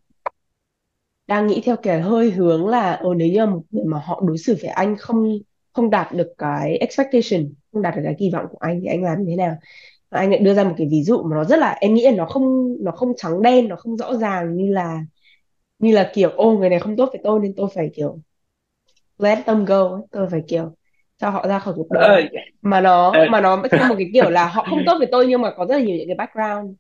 [1.28, 4.22] đang nghĩ theo cái hơi hướng là ờ nếu như mà một người mà họ
[4.28, 5.40] đối xử với anh không
[5.74, 9.04] không đạt được cái expectation không đạt được cái kỳ vọng của anh thì anh
[9.04, 9.56] làm như thế nào
[10.10, 12.12] anh lại đưa ra một cái ví dụ mà nó rất là em nghĩ là
[12.12, 15.02] nó không nó không trắng đen nó không rõ ràng như là
[15.80, 18.20] như là kiểu ô người này không tốt với tôi nên tôi phải kiểu
[19.18, 20.76] let them go tôi phải kiểu
[21.18, 22.24] cho họ ra khỏi cuộc đời.
[22.62, 25.42] Mà nó mà nó theo một cái kiểu là họ không tốt với tôi nhưng
[25.42, 26.76] mà có rất là nhiều những cái background.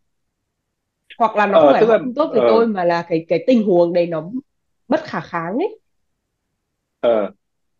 [1.17, 3.01] Hoặc là nó không ờ, phải tức là không tốt với ờ, tôi mà là
[3.09, 4.31] cái cái tình huống đấy nó
[4.87, 5.79] bất khả kháng ấy.
[6.99, 7.31] Ờ,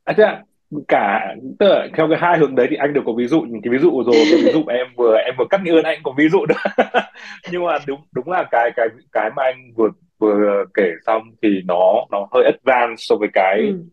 [0.05, 0.45] à, ạ,
[0.87, 3.41] cả tức là theo cái hai hướng đấy thì anh đều có ví dụ.
[3.41, 5.99] Những cái ví dụ rồi cái ví dụ em vừa em vừa cắt nghĩa anh
[6.03, 6.85] cũng có ví dụ nữa.
[7.51, 11.61] Nhưng mà đúng đúng là cái cái cái mà anh vừa vừa kể xong thì
[11.65, 13.83] nó nó hơi advanced so với cái ừ.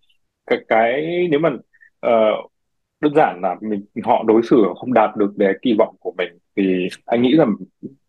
[0.46, 1.50] cái cái nếu mà
[2.00, 2.12] ờ,
[3.00, 6.38] đơn giản là mình họ đối xử không đạt được cái kỳ vọng của mình
[6.56, 7.54] thì anh nghĩ rằng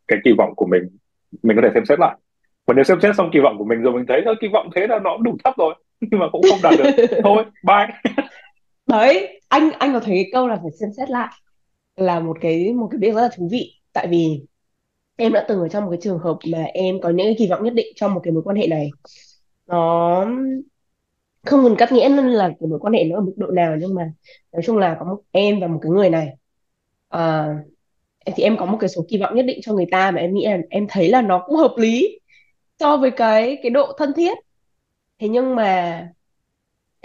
[0.07, 0.83] cái kỳ vọng của mình
[1.43, 2.17] mình có thể xem xét lại.
[2.67, 4.69] Và nếu xem xét xong kỳ vọng của mình rồi mình thấy "Ơ, kỳ vọng
[4.75, 5.75] thế là nó đủ thấp rồi.
[6.01, 7.05] Nhưng mà cũng không đạt được.
[7.23, 7.87] Thôi bye
[8.87, 11.33] đấy anh anh có thấy cái câu là phải xem xét lại
[11.95, 13.73] là một cái một cái việc rất là thú vị.
[13.93, 14.41] Tại vì
[15.15, 17.47] em đã từng ở trong một cái trường hợp mà em có những cái kỳ
[17.47, 18.89] vọng nhất định trong một cái mối quan hệ này.
[19.67, 20.25] Nó
[21.45, 23.95] không cần cắt nghĩa là cái mối quan hệ nó ở mức độ nào nhưng
[23.95, 24.11] mà
[24.51, 26.29] nói chung là có một em và một cái người này.
[27.09, 27.55] À,
[28.35, 30.33] thì em có một cái số kỳ vọng nhất định cho người ta mà em
[30.33, 32.19] nghĩ là em thấy là nó cũng hợp lý
[32.79, 34.37] so với cái cái độ thân thiết.
[35.19, 36.09] Thế nhưng mà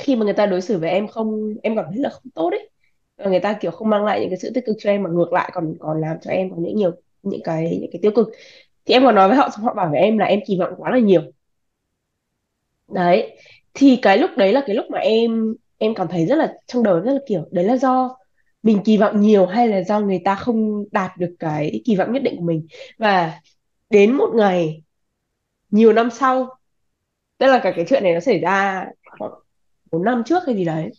[0.03, 2.51] khi mà người ta đối xử với em không, em cảm thấy là không tốt
[2.51, 2.71] ấy.
[3.17, 5.11] Và người ta, kiểu, không mang lại những cái sự tích cực cho em, mà
[5.11, 6.91] ngược lại còn còn làm cho em có những nhiều,
[7.23, 8.29] những cái những cái tiêu cực.
[8.87, 10.75] Thì em còn nói với họ xong họ bảo với em là em kỳ vọng
[10.77, 11.23] quá là nhiều.
[12.88, 13.37] Đấy.
[13.75, 16.83] Thì cái lúc đấy là cái lúc mà em em cảm thấy rất là, trong
[16.83, 18.17] đầu rất là kiểu, đấy là do
[18.62, 22.12] mình kỳ vọng nhiều hay là do người ta không đạt được cái kỳ vọng
[22.12, 22.67] nhất định của mình?
[22.99, 23.41] Và
[23.91, 24.83] đến một ngày,
[25.71, 26.49] nhiều năm sau,
[27.38, 28.87] tức là cả cái chuyện này nó xảy ra
[29.93, 30.91] 4 năm trước hay gì đấy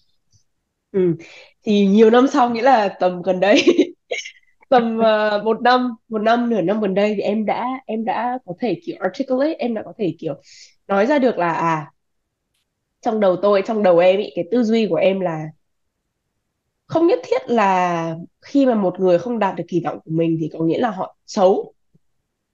[0.91, 1.15] ừ.
[1.63, 3.63] thì nhiều năm sau nghĩa là tầm gần đây
[4.69, 8.39] tầm ờ, một năm một năm nửa năm gần đây thì em đã em đã
[8.45, 10.33] có thể kiểu articulate em đã có thể kiểu
[10.87, 11.91] nói ra được là à
[13.01, 15.45] trong đầu tôi trong đầu em ý, cái tư duy của em là
[16.87, 20.37] không nhất thiết là khi mà một người không đạt được kỳ vọng của mình
[20.41, 21.73] thì có nghĩa là họ xấu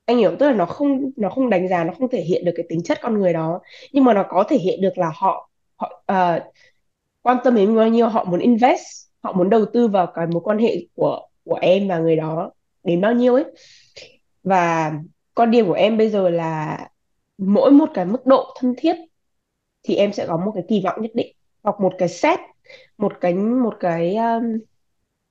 [0.05, 2.51] anh hiểu tức là nó không nó không đánh giá nó không thể hiện được
[2.55, 3.59] cái tính chất con người đó
[3.93, 5.48] nhưng mà nó có thể hiện được là họ
[5.79, 6.43] họ uh,
[7.21, 8.83] quan tâm đến mình bao nhiêu họ muốn invest
[9.21, 12.51] họ muốn đầu tư vào cái mối quan hệ của của em và người đó
[12.83, 13.45] đến bao nhiêu ấy.
[14.43, 14.93] Và
[15.35, 16.79] quan điểm của em bây giờ là
[17.37, 18.95] mỗi một cái mức độ thân thiết
[19.83, 22.39] thì em sẽ có một cái kỳ vọng nhất định hoặc một cái set
[22.97, 24.43] một cái một cái um,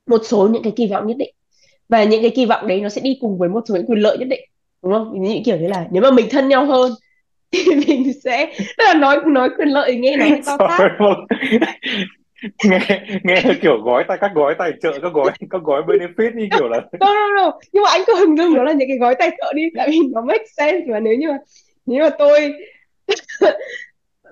[0.07, 1.35] một số những cái kỳ vọng nhất định.
[1.89, 3.99] Và những cái kỳ vọng đấy nó sẽ đi cùng với một số những quyền
[3.99, 4.41] lợi nhất định
[4.83, 5.23] đúng không?
[5.23, 6.93] Những kiểu như là nếu mà mình thân nhau hơn
[7.53, 10.93] thì mình sẽ tức là nói nói quyền lợi nghe nó to tát
[12.65, 12.81] nghe
[13.25, 16.69] nghe kiểu gói tài các gói tài trợ các gói các gói benefit như kiểu
[16.69, 17.59] là no, no, no.
[17.73, 19.89] nhưng mà anh cứ hình dung nó là những cái gói tài trợ đi tại
[19.91, 21.01] vì nó make sense mà.
[21.01, 21.39] Nếu như mà
[21.87, 22.53] nếu mà tôi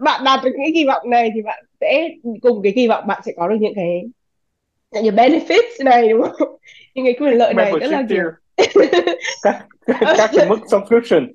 [0.01, 2.09] bạn đạt được những cái kỳ vọng này thì bạn sẽ
[2.43, 4.03] cùng cái kỳ vọng bạn sẽ có được những cái
[4.93, 6.49] những cái benefits này đúng không?
[6.95, 8.19] Những cái quyền lợi này membership là kiểu
[8.57, 9.07] tier.
[9.43, 9.67] Các
[10.17, 11.33] các cái mức subscription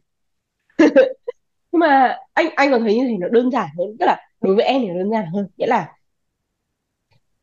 [1.71, 3.87] nhưng mà anh anh còn thấy như thế nó đơn giản hơn?
[3.99, 5.47] Tức là đối với em thì nó đơn giản hơn.
[5.57, 5.91] Nghĩa là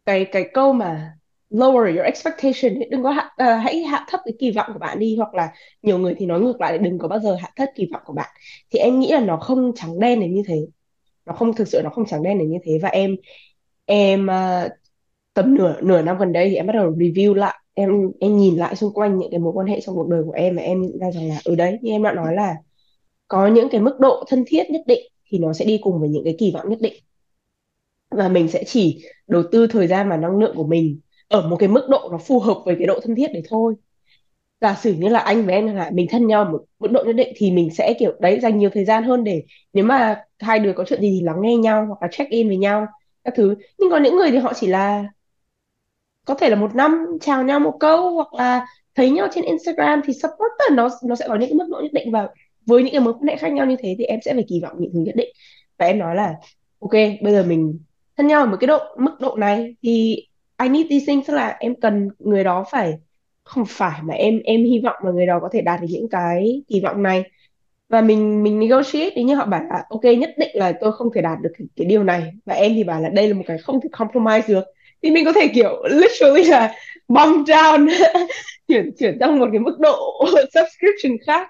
[0.07, 1.14] cái cái câu mà
[1.51, 4.79] lower your expectation ấy, đừng có hạ, uh, hãy hạ thấp cái kỳ vọng của
[4.79, 7.35] bạn đi hoặc là nhiều người thì nói ngược lại là đừng có bao giờ
[7.35, 8.29] hạ thấp kỳ vọng của bạn.
[8.71, 10.57] Thì em nghĩ là nó không trắng đen đến như thế.
[11.27, 12.79] Nó không thực sự nó không trắng đen đến như thế.
[12.83, 13.17] Và em
[13.87, 14.71] em uh,
[15.35, 17.55] tầm nửa nửa năm gần đây thì em bắt đầu review lại.
[17.75, 20.33] Em em nhìn lại xung quanh những cái mối quan hệ trong cuộc đời của
[20.33, 22.57] em và em nhận ra rằng là ở đấy như em đã nói là
[23.29, 26.09] có những cái mức độ thân thiết nhất định thì nó sẽ đi cùng với
[26.09, 26.95] những cái kỳ vọng nhất định.
[28.11, 31.57] Và mình sẽ chỉ đầu tư thời gian và năng lượng của mình ở một
[31.57, 33.75] cái mức độ nó phù hợp với cái độ thân thiết đấy thôi.
[34.61, 37.12] Giả sử như là anh với em là mình thân nhau một mức độ nhất
[37.12, 40.59] định thì mình sẽ, kiểu, đấy, dành nhiều thời gian hơn để nếu mà hai
[40.59, 42.87] đứa có chuyện gì thì lắng nghe nhau hoặc là check in với nhau,
[43.25, 43.55] các thứ.
[43.79, 45.05] Nhưng có những người thì họ chỉ là
[46.27, 50.01] có thể là một năm chào nhau một câu hoặc là thấy nhau trên Instagram
[50.05, 52.29] thì support nó nó sẽ có những cái mức độ nhất định và
[52.68, 54.61] với những cái mối quan hệ khác nhau như thế thì em sẽ phải kỳ
[54.62, 55.28] vọng những thứ nhất định.
[55.78, 56.35] Và em nói là
[56.81, 57.78] ok bây giờ mình
[58.16, 60.26] thân nhau ở một cái độ mức độ này thì
[60.62, 61.28] I need these things.
[61.28, 62.94] Tức là em cần người đó phải
[63.44, 66.09] không phải mà em em hy vọng là người đó có thể đạt được những
[66.09, 67.24] cái kỳ vọng này.
[67.88, 71.09] Và mình mình negotiate thì như họ bảo là ok nhất định là tôi không
[71.14, 72.33] thể đạt được cái, cái điều này.
[72.46, 74.64] Và em thì bảo là đây là một cái không thể compromise được.
[75.02, 76.74] Thì mình có thể kiểu literally là
[77.09, 77.88] bump down
[78.68, 81.48] chuyển chuyển sang một cái mức độ subscription khác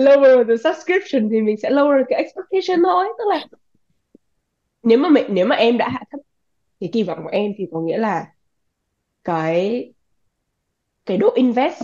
[0.00, 3.06] lower the subscription thì mình sẽ lower cái expectation thôi.
[3.18, 3.44] Tức là
[4.82, 6.20] nếu mà mình nếu mà em đã hạ thấp
[6.80, 8.26] cái kỳ vọng của em thì có nghĩa là
[9.24, 9.92] cái
[11.06, 11.82] cái độ invest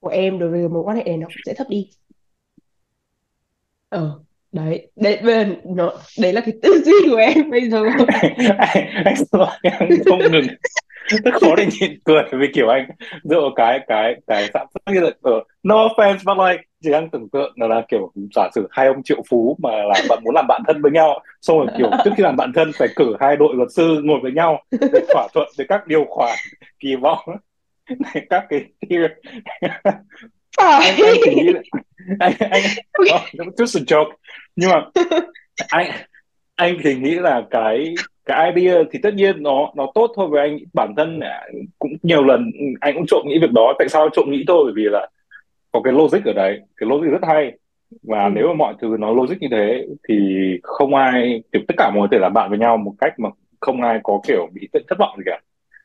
[0.00, 1.90] của em đối với mối quan hệ này nó cũng sẽ thấp đi.
[3.88, 4.20] Ờ
[4.52, 7.82] đấy đấy bây nó đấy là cái tư duy của em bây giờ.
[8.58, 9.14] Anh, anh
[9.62, 10.46] em không ngừng.
[11.24, 12.88] Rất khó để nhịn cười vì kiểu anh
[13.24, 17.10] dựa cái cái cái sản xuất như là ờ, no offense but like chỉ đang
[17.10, 20.34] tưởng tượng là, là kiểu giả sử hai ông triệu phú mà là bạn muốn
[20.34, 23.16] làm bạn thân với nhau xong rồi kiểu trước khi làm bạn thân phải cử
[23.20, 26.36] hai đội luật sư ngồi với nhau để thỏa thuận về các điều khoản
[26.80, 27.18] kỳ vọng.
[28.30, 28.64] Các cái
[30.56, 31.60] anh anh chỉ nghĩ là
[32.20, 32.62] anh anh
[33.14, 34.12] oh, just a joke.
[34.56, 34.84] Nhưng mà
[35.68, 35.90] anh
[36.54, 40.40] anh thì nghĩ là cái cái idea thì tất nhiên nó nó tốt thôi với
[40.40, 40.58] anh.
[40.72, 41.20] Bản thân
[41.78, 43.74] cũng nhiều lần anh cũng trộm nghĩ việc đó.
[43.78, 44.62] Tại sao trộm nghĩ thôi?
[44.64, 45.08] Bởi vì là
[45.72, 47.58] có cái logic ở đấy cái logic rất hay
[48.02, 48.30] và ừ.
[48.34, 50.14] nếu mà mọi thứ nó logic như thế thì
[50.62, 53.18] không ai kiểu tất cả mọi người có thể làm bạn với nhau một cách
[53.18, 55.40] mà không ai có kiểu bị thất vọng gì cả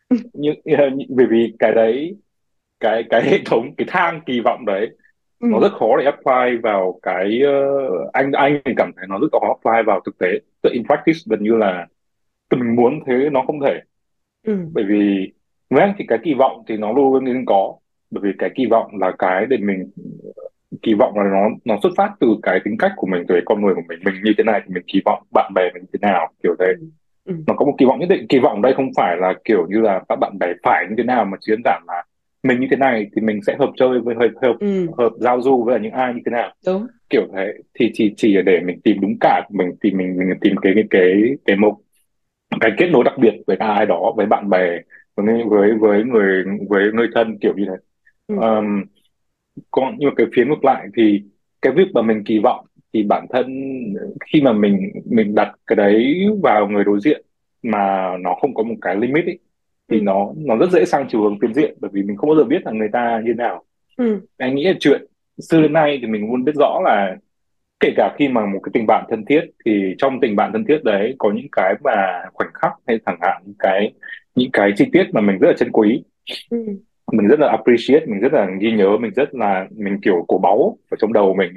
[0.33, 0.55] nhưng
[1.09, 2.15] bởi vì cái đấy
[2.79, 4.89] cái cái hệ thống cái thang kỳ vọng đấy
[5.39, 5.47] ừ.
[5.51, 9.27] nó rất khó để apply vào cái uh, anh anh thì cảm thấy nó rất
[9.31, 10.27] khó apply vào thực tế
[10.61, 11.87] tự in practice gần như là
[12.51, 13.79] mình muốn thế nó không thể
[14.47, 14.57] ừ.
[14.73, 15.31] bởi vì
[15.69, 17.75] với anh thì cái kỳ vọng thì nó luôn luôn có
[18.11, 19.91] bởi vì cái kỳ vọng là cái để mình
[20.81, 23.41] kỳ vọng là nó nó xuất phát từ cái tính cách của mình từ cái
[23.45, 25.83] con người của mình mình như thế này thì mình kỳ vọng bạn bè mình
[25.83, 26.85] như thế nào kiểu thế ừ.
[27.25, 27.33] Ừ.
[27.47, 29.81] nó có một kỳ vọng nhất định kỳ vọng đây không phải là kiểu như
[29.81, 32.03] là các bạn bè phải như thế nào mà chỉ đơn giản là
[32.43, 34.87] mình như thế này thì mình sẽ hợp chơi với hợp hợp, ừ.
[34.97, 38.37] hợp giao du với những ai như thế nào đúng kiểu thế thì chỉ chỉ
[38.45, 41.13] để mình tìm đúng cả mình tìm mình mình tìm cái cái cái
[41.45, 41.77] cái một
[42.59, 44.79] cái kết nối đặc biệt với ai đó với bạn bè
[45.15, 47.75] với với với người với người thân kiểu như thế
[48.39, 48.47] ừ.
[48.47, 48.83] um,
[49.71, 51.23] còn nhưng mà cái phía ngược lại thì
[51.61, 53.45] cái việc mà mình kỳ vọng thì bản thân
[54.25, 57.25] khi mà mình mình đặt cái đấy vào người đối diện
[57.63, 59.39] mà nó không có một cái limit ấy,
[59.89, 60.03] thì ừ.
[60.03, 62.43] nó nó rất dễ sang chiều hướng phiến diện bởi vì mình không bao giờ
[62.43, 63.63] biết là người ta như nào
[63.97, 64.19] ừ.
[64.37, 65.01] anh nghĩ là chuyện
[65.39, 67.17] xưa đến nay thì mình luôn biết rõ là
[67.79, 70.65] kể cả khi mà một cái tình bạn thân thiết thì trong tình bạn thân
[70.65, 73.93] thiết đấy có những cái mà khoảnh khắc hay chẳng hạn những cái
[74.35, 76.03] những cái chi tiết mà mình rất là trân quý
[76.49, 76.57] ừ.
[77.13, 80.37] Mình rất là appreciate mình rất là ghi nhớ mình rất là mình kiểu cổ
[80.37, 81.51] báu ở trong đầu mình.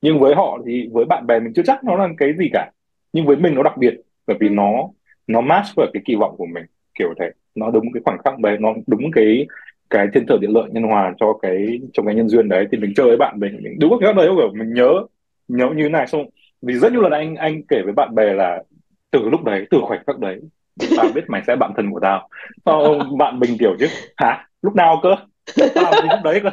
[0.00, 2.70] Nhưng với họ thì với bạn bè mình chưa chắc nó là cái gì cả.
[3.12, 3.94] Nhưng với mình nó đặc biệt
[4.26, 4.52] bởi vì ừ.
[4.52, 4.88] nó
[5.26, 6.64] nó match với cái kỳ vọng của mình
[6.98, 7.30] kiểu thế.
[7.54, 9.46] Nó đúng cái khoảnh khắc đấy nó đúng cái
[9.90, 12.66] cái thiên thời địa lợi nhân hòa cho cái trong cái nhân duyên đấy.
[12.72, 14.92] Thì mình chơi với bạn mình mình đúng cái đấy kiểu mình nhớ
[15.48, 16.06] nhớ như thế này.
[16.06, 16.26] Xong
[16.62, 18.62] vì rất nhiều lần anh anh kể với bạn bè là
[19.10, 20.40] từ lúc đấy từ khoảnh khắc đấy
[20.96, 22.28] tao biết mày sẽ bạn thân của tao.
[22.64, 25.16] Sau bạn mình kiểu chứ hả lúc nào cơ?
[25.74, 26.50] Tao thì lúc đấy cơ?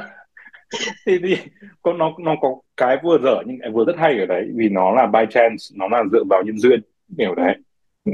[1.05, 1.37] Thì thì
[1.81, 4.69] có nó nó có cái vừa dở nhưng cái vừa rất hay ở đấy vì
[4.69, 6.81] nó là by chance nó là dựa vào nhân duyên
[7.17, 7.55] kiểu đấy.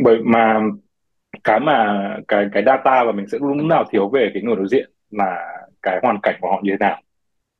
[0.04, 0.62] Bởi mà
[1.44, 4.68] cái mà cái cái data và mình sẽ lúc nào thiếu về cái người đối
[4.68, 7.02] diện là cái hoàn cảnh của họ như thế nào.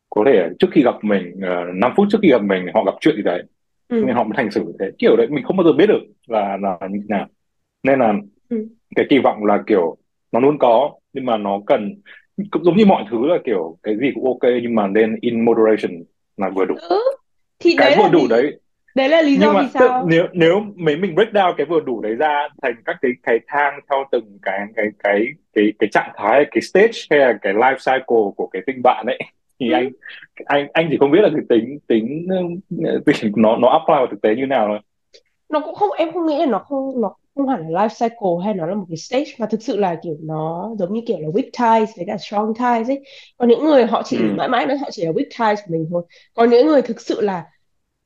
[0.10, 2.84] Có thể trước khi gặp mình uh, ờ, 5 phút trước khi gặp mình họ
[2.84, 3.44] gặp chuyện gì đấy
[3.88, 4.04] ừ.
[4.06, 4.92] nên họ mới thành xử thế.
[4.98, 7.28] Kiểu đấy mình không bao giờ biết được là là như thế nào.
[7.84, 8.14] Nên là
[8.50, 8.68] ừ.
[8.96, 9.98] cái kỳ vọng là kiểu
[10.32, 12.02] nó luôn có nhưng mà nó cần
[12.52, 15.46] cũng giống như mọi thứ là kiểu cái gì cũng ok nhưng mà nên in
[15.46, 16.04] moderation
[16.38, 17.00] là vừa đủ ừ.
[17.60, 18.28] thì cái đấy vừa đủ lý...
[18.28, 18.60] đấy
[18.96, 21.66] đấy là lý do nhưng mà vì sao nếu nếu mấy mình break down cái
[21.66, 25.74] vừa đủ đấy ra thành các cái cái thang theo từng cái cái cái cái
[25.80, 29.20] cái trạng thái cái stage hay là cái life cycle của cái tình bạn ấy
[29.60, 29.74] thì ừ.
[29.74, 29.90] anh
[30.46, 32.28] anh anh chỉ không biết là cái tính tính,
[33.06, 34.80] tính nó nó apply vào thực tế như nào thôi
[35.50, 38.46] nó cũng không em không nghĩ là nó không nó không hẳn là life cycle
[38.46, 41.18] hay nó là một cái stage mà thực sự là kiểu nó giống như kiểu
[41.20, 43.04] là weak ties với cả strong ties ấy
[43.38, 44.24] còn những người họ chỉ ừ.
[44.38, 47.02] mãi mãi nói họ chỉ là weak ties của mình thôi còn những người thực
[47.02, 47.46] sự là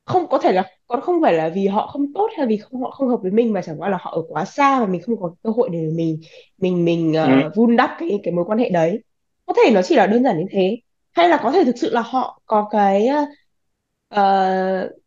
[0.05, 2.81] không có thể là còn không phải là vì họ không tốt hay vì không
[2.81, 5.01] họ không hợp với mình mà chẳng qua là họ ở quá xa và mình
[5.01, 6.21] không có cơ hội để mình
[6.57, 7.47] mình mình ừ.
[7.47, 9.03] uh, vun đắp cái cái mối quan hệ đấy
[9.45, 10.77] có thể nó chỉ là đơn giản như thế
[11.11, 13.09] hay là có thể thực sự là họ có cái
[14.15, 15.02] uh,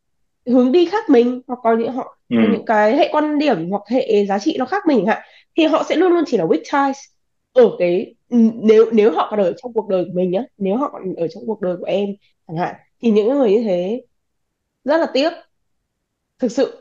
[0.46, 2.36] hướng đi khác mình hoặc có những họ ừ.
[2.42, 5.22] có những cái hệ quan điểm hoặc hệ giá trị nó khác mình hạn
[5.56, 6.98] thì họ sẽ luôn luôn chỉ là weak ties
[7.52, 8.14] ở cái
[8.62, 11.28] nếu nếu họ còn ở trong cuộc đời của mình nhá nếu họ còn ở
[11.28, 12.08] trong cuộc đời của em
[12.48, 14.02] chẳng hạn thì những người như thế
[14.86, 15.30] rất là tiếc.
[16.38, 16.80] Thực sự.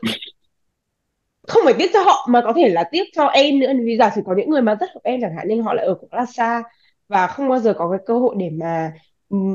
[1.42, 4.10] Không phải tiếc cho họ mà có thể là tiếc cho em nữa vì giả
[4.16, 6.08] sử có những người mà rất hợp em chẳng hạn nhưng họ lại ở cũng
[6.12, 6.62] là xa
[7.08, 8.92] và không bao giờ có cái cơ hội để mà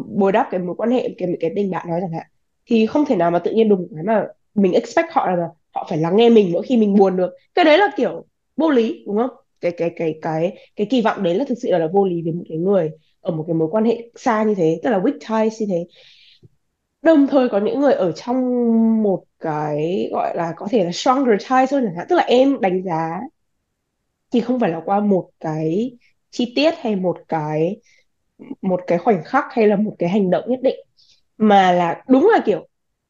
[0.08, 2.28] bồi đắp cái mối quan hệ cái cái tình bạn đó chẳng hạn
[2.65, 5.88] thì không thể nào mà tự nhiên đùng cái mà mình expect họ là họ
[5.89, 7.30] phải lắng nghe mình mỗi khi mình buồn được.
[7.56, 8.26] Cái đấy là kiểu
[8.58, 9.30] vô lý đúng không?
[9.62, 12.21] Cái cái cái cái cái kỳ vọng đấy là thực sự là, là vô lý
[12.21, 15.00] với một cái người ở một cái mối quan hệ xa như thế tức là
[15.00, 15.86] weak ties như thế.
[17.02, 18.38] Đồng thời có những người ở trong
[19.04, 22.62] một cái gọi là có thể là stronger ties hơn chẳng hạn tức là em
[22.62, 23.19] đánh giá
[24.32, 25.91] thì không phải là qua một cái
[26.30, 27.78] chi tiết hay một cái
[28.62, 30.80] một cái khoảnh khắc hay là một cái hành động nhất định
[31.41, 32.67] mà là đúng là, kiểu,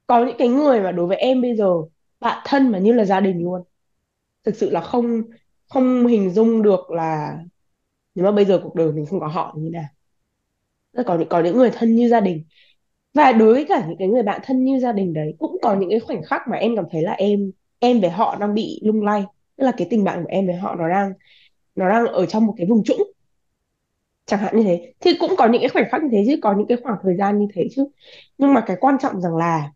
[0.08, 1.74] có những cái người mà đối với em bây giờ,
[2.20, 3.64] bạn thân mà như là gia đình luôn.
[4.46, 5.24] Thực sự là không
[5.70, 7.38] không hình dung được là
[8.16, 9.86] nếu mà bây giờ cuộc đời mình không có họ như nào.
[10.94, 12.44] Rất có những có những người thân như gia đình.
[13.16, 15.76] Và đối với cả những cái người bạn thân như gia đình đấy, cũng có
[15.76, 18.82] những cái khoảnh khắc mà em cảm thấy là em em với họ đang bị
[18.86, 19.26] lung lay.
[19.58, 21.14] Tức là cái tình bạn của em với họ nó đang
[21.76, 23.11] nó đang ở trong một cái vùng trũng
[24.32, 24.94] chẳng hạn như thế.
[25.00, 27.16] Thì cũng có những cái khoảnh khắc như thế chứ có những cái khoảng thời
[27.18, 27.86] gian như thế chứ.
[28.38, 29.72] Nhưng mà cái quan trọng rằng là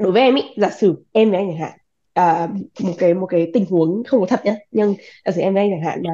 [0.00, 1.78] đối với em ý giả sử em với anh chẳng hạn
[2.14, 2.48] à,
[2.82, 4.94] một cái một cái tình huống không có thật nhá nhưng
[5.24, 6.12] giả sử em với anh chẳng hạn là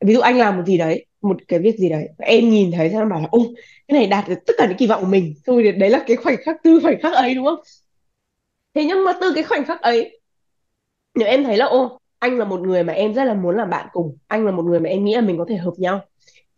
[0.00, 2.90] ví dụ anh làm một gì đấy một cái việc gì đấy em nhìn thấy
[2.90, 3.38] xong bảo là ô
[3.88, 5.34] cái này đạt được tất cả những kỳ vọng của mình.
[5.46, 7.60] Thôi thì đấy là cái khoảnh khắc từ khoảnh khắc ấy đúng không?
[8.74, 10.20] Thế nhưng mà từ cái khoảnh khắc ấy
[11.14, 13.70] nếu em thấy là ô anh là một người mà em rất là muốn làm
[13.70, 16.00] bạn cùng anh là một người mà em nghĩ là mình có thể hợp nhau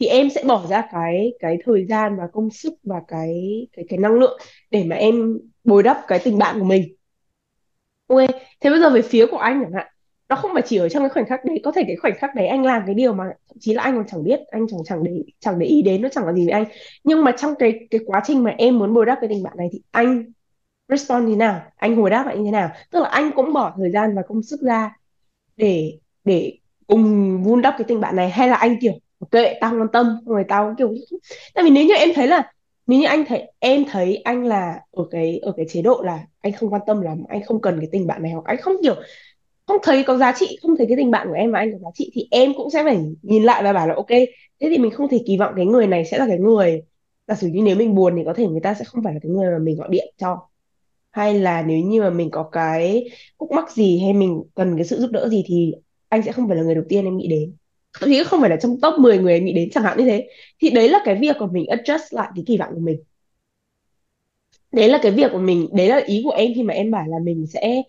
[0.00, 3.84] thì em sẽ bỏ ra cái cái thời gian và công sức và cái cái
[3.88, 6.94] cái năng lượng để mà em bồi đắp cái tình bạn của mình.
[8.06, 8.18] Ok,
[8.60, 9.86] thế bây giờ về phía của anh chẳng hạn.
[10.28, 12.34] Nó không phải chỉ ở trong cái khoảnh khắc đấy, có thể cái khoảnh khắc
[12.34, 14.80] đấy anh làm cái điều mà thậm chí là anh còn chẳng biết, anh chẳng
[14.84, 16.64] chẳng để chẳng để ý đến, nó chẳng là gì với anh.
[17.04, 19.52] Nhưng mà trong cái cái quá trình mà em muốn bồi đắp cái tình bạn
[19.56, 20.24] này thì anh
[20.88, 21.62] respond như nào?
[21.76, 22.70] Anh hồi đáp lại như thế nào?
[22.90, 24.96] Tức là anh cũng bỏ thời gian và công sức ra
[25.56, 28.92] để để cùng vun đắp cái tình bạn này hay là anh, kiểu
[29.30, 30.06] kệ, tao quan tâm.
[30.24, 30.94] Người rồi tao kiểu,
[31.54, 32.52] tại vì nếu như em thấy là,
[32.86, 36.20] nếu như anh thấy, em thấy anh là ở cái ở cái chế độ là
[36.40, 38.74] anh không quan tâm lắm, anh không cần cái tình bạn này hoặc anh không
[38.82, 38.94] kiểu,
[39.66, 41.78] không thấy có giá trị, không thấy cái tình bạn của em và anh có
[41.78, 44.08] giá trị thì em cũng sẽ phải nhìn lại và bảo là, ok,
[44.60, 46.82] thế thì mình không thể kỳ vọng cái người này sẽ là cái người.
[47.28, 49.20] Giả sử như nếu mình buồn thì có thể người ta sẽ không phải là
[49.22, 50.48] cái người mà mình gọi điện cho.
[51.12, 54.86] Hay là nếu như mà mình có cái khúc mắc gì hay mình cần cái
[54.86, 55.74] sự giúp đỡ gì thì
[56.10, 57.56] anh sẽ không phải là người đầu tiên em nghĩ đến
[58.00, 60.28] thậm chí không phải là trong top 10 người nghĩ đến, chẳng hạn như thế.
[60.60, 63.02] Thì đấy là cái việc của mình adjust lại cái kỳ vọng của mình.
[64.72, 67.04] Đấy là cái việc của mình, đấy là ý của em khi mà em bảo
[67.08, 67.82] là mình sẽ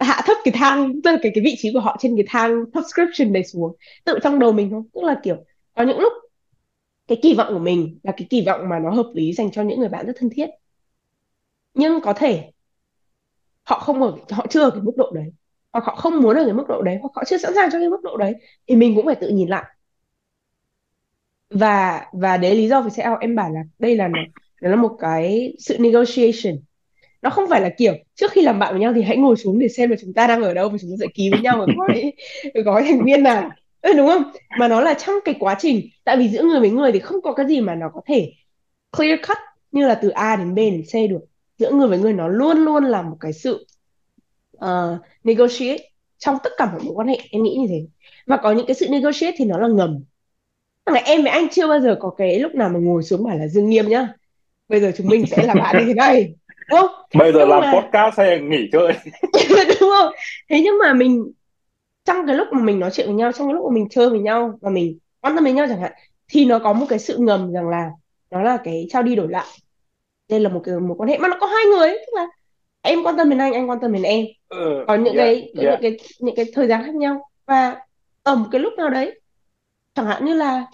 [0.00, 2.64] hạ thấp cái thang, tức là cái cái vị trí của họ trên cái thang
[2.74, 3.76] subscription này xuống.
[4.04, 5.36] Tự trong đầu mình thôi, tức là, kiểu,
[5.74, 6.12] có những lúc
[7.08, 9.62] cái kỳ vọng của mình là cái kỳ vọng mà nó hợp lý dành cho
[9.62, 10.46] những người bạn rất thân thiết.
[11.74, 12.50] Nhưng có thể
[13.62, 15.32] họ không ở, họ chưa ở cái mức độ đấy
[15.72, 17.78] hoặc họ không muốn ở cái mức độ đấy hoặc họ chưa sẵn sàng cho
[17.78, 18.34] cái mức độ đấy
[18.68, 19.64] thì mình cũng phải tự nhìn lại.
[21.50, 24.20] Và và đấy lý do vì sao em bảo là đây là nó
[24.60, 26.58] là một cái sự negotiation.
[27.22, 29.58] Nó không phải là kiểu trước khi làm bạn với nhau thì hãy ngồi xuống
[29.58, 31.60] để xem là chúng ta đang ở đâu và chúng ta sẽ ký với nhau
[31.60, 32.12] ở gói
[32.64, 33.50] gói thành viên nào.
[33.82, 34.22] Ừ, đúng không?
[34.58, 37.22] Mà nó là trong cái quá trình tại vì giữa người với người thì không
[37.22, 38.32] có cái gì mà nó có thể
[38.96, 39.36] clear cut
[39.72, 41.20] như là từ A đến B đến C được.
[41.58, 43.66] Giữa người với người nó luôn luôn là một cái sự
[44.64, 47.86] uh, negotiate trong tất cả mọi mối quan hệ em nghĩ như thế.
[48.26, 50.04] Và có những cái sự negotiate thì nó là ngầm.
[50.86, 53.38] Là em với anh chưa bao giờ có cái lúc nào mà ngồi xuống bảo
[53.38, 54.08] là dương nghiêm nhá
[54.68, 56.34] bây giờ chúng mình sẽ là bạn như thế này
[56.70, 56.90] đúng không?
[57.14, 57.72] Bây giờ làm mà...
[57.72, 58.92] podcast hay nghỉ chơi?
[59.80, 60.12] Đúng không?
[60.50, 61.32] Thế nhưng mà mình
[62.04, 64.10] trong cái lúc mà mình nói chuyện với nhau trong cái lúc mà mình chơi
[64.10, 65.92] với nhau và mình quan tâm với nhau chẳng hạn
[66.28, 67.90] thì nó có một cái sự ngầm rằng là
[68.30, 69.46] nó là cái trao đi đổi lại.
[70.28, 71.18] Đây là một cái một quan hệ.
[71.18, 72.26] Mà nó có hai người ấy, tức là
[72.82, 74.26] em quan tâm đến anh anh quan tâm đến em.
[74.48, 75.82] Ừ, có những yeah, cái có yeah.
[75.82, 77.28] những cái những cái thời gian khác nhau.
[77.46, 77.76] Và
[78.22, 79.20] ở một cái lúc nào đấy
[79.94, 80.66] chẳng hạn như là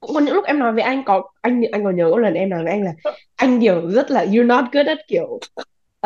[0.00, 2.34] cũng có những lúc em nói với anh có anh anh còn nhớ có lần
[2.34, 2.92] em nói với anh là
[3.36, 5.40] anh kiểu rất là you're not good at kiểu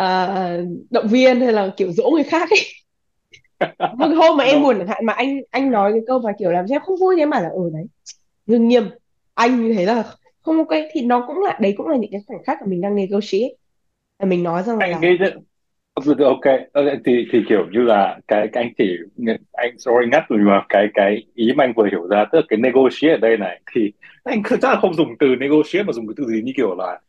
[0.00, 2.60] uh, động viên hay là kiểu dỗ người khác ấy.
[3.96, 6.50] Một hôm mà em buồn chẳng hạn mà anh anh nói cái câu mà kiểu
[6.50, 7.84] làm cho em không vui thì em bảo là ừ đấy
[8.46, 8.90] nghiêm nghiêm
[9.34, 10.04] anh như thế là
[10.42, 10.78] không ok.
[10.92, 13.48] Thì nó cũng là đấy cũng là những cái khoảnh khắc mà mình đang negotiate
[13.48, 13.59] và
[14.26, 15.40] mình nói rằng là anh nghĩ that-
[15.94, 16.16] ok.
[16.24, 18.96] Ok, thì thì kiểu như là cái, cái anh chỉ
[19.52, 22.42] anh sorry ngắt rồi mà cái cái ý mà anh vừa hiểu ra tức là
[22.48, 23.92] cái negotiate ở đây này thì
[24.24, 27.00] anh chắc là không dùng từ negotiate mà dùng cái từ gì như kiểu là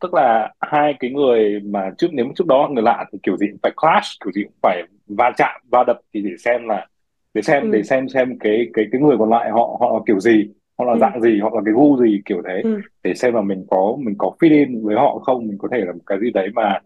[0.00, 3.46] tức là hai cái người mà trước nếu trước đó người lạ thì kiểu gì
[3.50, 6.86] cũng phải clash kiểu gì cũng phải va chạm va đập thì để xem là
[7.34, 10.00] để xem ừ, để xem xem cái cái cái người còn lại họ họ là
[10.06, 12.60] kiểu gì họ là ừ, dạng gì họ là cái gu gì kiểu thế.
[12.64, 15.68] Ừ, để xem là mình có mình có fit in với họ không mình có
[15.72, 16.80] thể là một cái gì đấy mà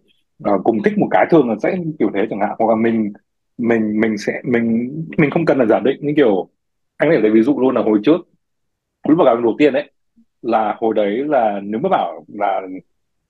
[0.44, 2.50] ờ, cùng thích một cái thường là sẽ kiểu thế chẳng hạn.
[2.58, 3.12] Hoặc là mình
[3.58, 6.48] mình mình sẽ mình mình không cần là giả định như kiểu
[6.96, 8.16] anh thể lấy ví dụ luôn là hồi trước
[9.08, 9.90] lúc mà gặp đầu tiên đấy
[10.42, 12.62] là hồi đấy là nếu mà bảo là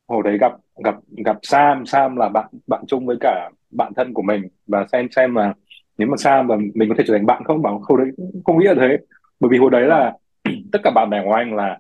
[0.08, 0.52] hồi đấy gặp
[0.84, 0.94] gặp
[1.26, 4.42] gặp Sam Sam là bạn bạn chung với cả bạn thân của mình.
[4.66, 5.54] Và xem xem là
[5.98, 8.58] nếu mà Sam và mình có thể trở thành bạn không bảo hồi đấy không
[8.58, 8.98] nghĩ là thế.
[9.40, 10.14] Bởi vì hồi đấy là
[10.72, 11.78] tất cả bạn bè của anh là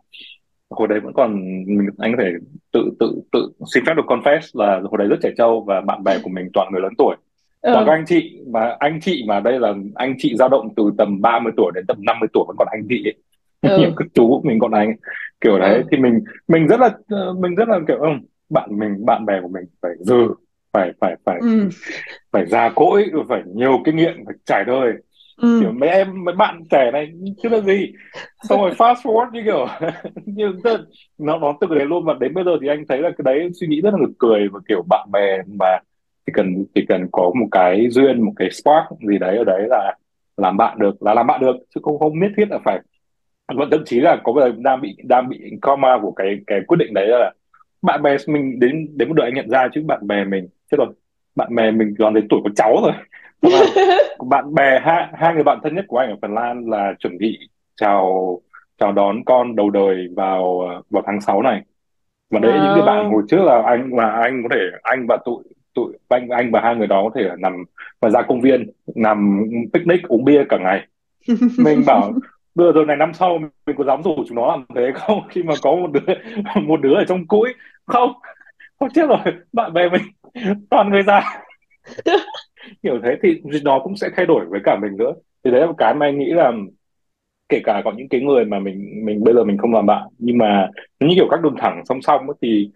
[0.70, 1.34] hồi đấy vẫn còn
[1.66, 2.30] mình anh có thể
[2.72, 6.04] tự tự tự xin phép được confess là hồi đấy rất trẻ trâu và bạn
[6.04, 7.16] bè của mình toàn người lớn tuổi.
[7.62, 10.68] Toàn các ừ, anh chị mà anh chị mà đây là anh chị dao động
[10.76, 13.02] từ tầm 30 tuổi đến tầm 50 tuổi vẫn còn anh chị
[13.62, 13.78] ấy.
[13.78, 14.96] nhiều ừ, cái chú mình còn anh
[15.40, 16.90] kiểu đấy ừ, thì mình mình rất là
[17.38, 18.08] mình rất là kiểu ừ,
[18.50, 20.28] bạn mình bạn bè của mình phải dừ
[20.72, 21.68] phải phải phải ừ.
[22.32, 24.92] phải già cỗi phải nhiều kinh nghiệm phải trải đời
[25.40, 25.72] kiểu ừ.
[25.72, 27.12] mấy em mấy bạn trẻ này
[27.42, 27.92] chứ là gì?
[28.48, 29.66] Xong rồi fast forward như kiểu
[30.26, 30.80] như tức,
[31.18, 33.22] nó nó từ cái đấy luôn và đến bây giờ thì anh thấy là cái
[33.24, 35.78] đấy suy nghĩ rất là nực cười và kiểu bạn bè mà
[36.26, 39.62] chỉ cần chỉ cần có một cái duyên một cái spark gì đấy ở đấy
[39.68, 39.96] là
[40.36, 42.80] làm bạn được là làm bạn được chứ không không nhất thiết là phải.
[43.56, 46.60] Và thậm chí là có bây giờ đang bị đang bị karma của cái cái
[46.66, 47.32] quyết định đấy là
[47.82, 50.76] bạn bè mình đến đến một đời anh nhận ra chứ bạn bè mình chết
[50.78, 50.88] rồi
[51.36, 52.92] bạn bè mình còn đến tuổi có cháu rồi
[54.28, 57.18] bạn bè hai hai người bạn thân nhất của anh ở Phần Lan là chuẩn
[57.18, 57.38] bị
[57.76, 58.38] chào
[58.78, 60.60] chào đón con đầu đời vào
[60.90, 61.62] vào tháng 6 này.
[62.30, 65.06] Và đấy những cái bạn wow hồi trước là anh và anh có thể anh
[65.08, 67.64] và tụi tụi anh anh và hai người đó có thể nằm
[68.00, 70.86] và ra công viên nằm picnic uống bia cả ngày.
[71.58, 72.12] Mình bảo
[72.54, 75.20] bây giờ này năm sau mình có dám rủ chúng nó làm thế không?
[75.28, 76.14] Khi mà có một đứa
[76.62, 77.54] một đứa ở trong cũi.
[77.86, 78.12] Không
[78.80, 79.34] không chết rồi.
[79.52, 80.02] Bạn bè mình
[80.70, 81.42] toàn người già
[82.82, 85.12] kiểu thế thì nó cũng sẽ thay đổi với cả mình nữa.
[85.44, 86.52] Thì đấy là một cái mà anh nghĩ là
[87.48, 90.02] kể cả có những cái người mà mình mình bây giờ mình không làm bạn
[90.18, 90.68] nhưng mà
[91.00, 92.70] như kiểu các đường thẳng song song ấy, thì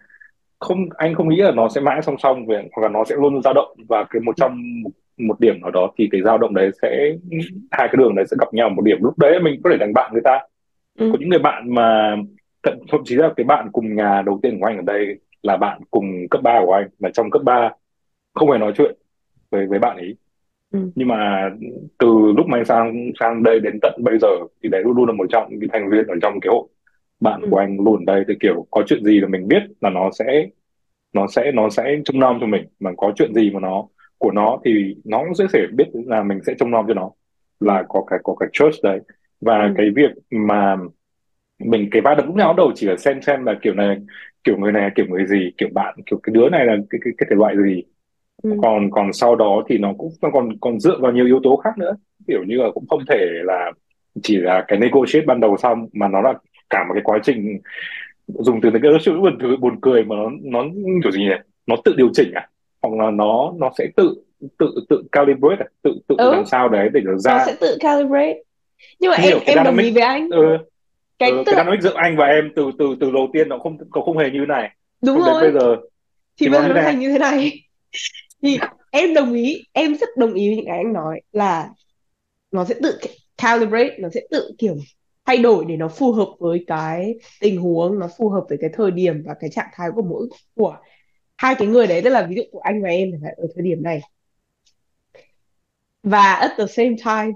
[0.59, 3.15] không anh không nghĩ là nó sẽ mãi song song về hoặc là nó sẽ
[3.15, 6.37] luôn dao động và cái một trong một, một điểm nào đó thì cái dao
[6.37, 7.11] động đấy sẽ
[7.71, 8.97] hai cái đường đấy sẽ gặp nhau một điểm.
[9.01, 10.39] Lúc đấy mình có thể thành bạn người ta.
[10.97, 12.15] Có ừ những người bạn mà
[12.63, 15.57] thậm, thậm chí là cái bạn cùng nhà đầu tiên của anh ở đây là
[15.57, 17.69] bạn cùng cấp 3 của anh là trong cấp 3
[18.33, 18.95] không hề nói chuyện
[19.55, 20.15] với với bạn ấy.
[20.73, 20.79] Ừ.
[20.95, 21.49] Nhưng mà
[21.99, 24.27] từ lúc mà anh sang sang đây đến tận bây giờ
[24.63, 26.67] thì đấy luôn luôn là một trong những thành viên ở trong cái hội
[27.19, 27.47] bạn ừ.
[27.51, 28.05] của anh luôn.
[28.05, 30.47] Ở đây thì kiểu có chuyện gì là mình biết là nó sẽ
[31.13, 32.65] nó sẽ nó sẽ trông nom cho mình.
[32.79, 33.87] Mà có chuyện gì mà nó
[34.17, 37.11] của nó thì nó cũng sẽ sẽ biết là mình sẽ trông nom cho nó.
[37.59, 37.67] Ừ.
[37.67, 38.99] là có cái có cái trust đấy.
[39.41, 39.73] Và ừ.
[39.77, 40.77] cái việc mà
[41.59, 43.97] mình cái vai đập lúc nào đầu chỉ là xem xem là kiểu này
[44.43, 47.13] kiểu người này kiểu người gì kiểu bạn kiểu cái đứa này là cái cái,
[47.17, 47.83] cái thể loại gì
[48.45, 48.57] ừ.
[48.61, 51.55] Còn còn sau đó thì nó cũng nó còn còn dựa vào nhiều yếu tố
[51.55, 51.95] khác nữa.
[52.27, 53.71] Kiểu như là cũng không thể là
[54.23, 56.33] chỉ là cái negotiate ban đầu xong mà nó là
[56.69, 57.59] cả một cái quá trình
[58.27, 60.65] dùng từ negotiate buồn thứ buồn cười mà nó nó
[61.03, 61.35] kiểu gì nhỉ?
[61.67, 62.49] Nó tự điều chỉnh à?
[62.81, 64.15] Hoặc là nó nó sẽ tự
[64.59, 65.67] tự tự calibrate à?
[65.81, 66.31] tự tự ừ.
[66.31, 68.39] làm sao đấy để nó nó ra sẽ tự calibrate.
[68.99, 70.29] Nhưng mà như em cái em đồng ý với anh.
[70.29, 70.57] Ừ,
[71.19, 73.57] cái ừ, tức cái dynamic giữa anh và em từ từ từ đầu tiên nó
[73.57, 74.71] không có không hề như này.
[75.05, 75.41] Đúng đến rồi.
[75.41, 75.75] bây giờ
[76.39, 77.51] thì thì bây nó giờ nó thành như thế này
[78.41, 78.59] thì
[78.91, 81.69] em đồng ý, em rất đồng ý với những cái anh nói là
[82.51, 82.99] nó sẽ tự
[83.37, 84.75] calibrate, nó sẽ tự kiểu
[85.25, 88.69] thay đổi để nó phù hợp với cái tình huống, nó phù hợp với cái
[88.73, 90.77] thời điểm và cái trạng thái của mỗi, của
[91.37, 92.01] hai cái người đấy.
[92.03, 94.01] Tức là ví dụ của anh và em ở thời điểm này.
[96.03, 97.31] Và at the same time,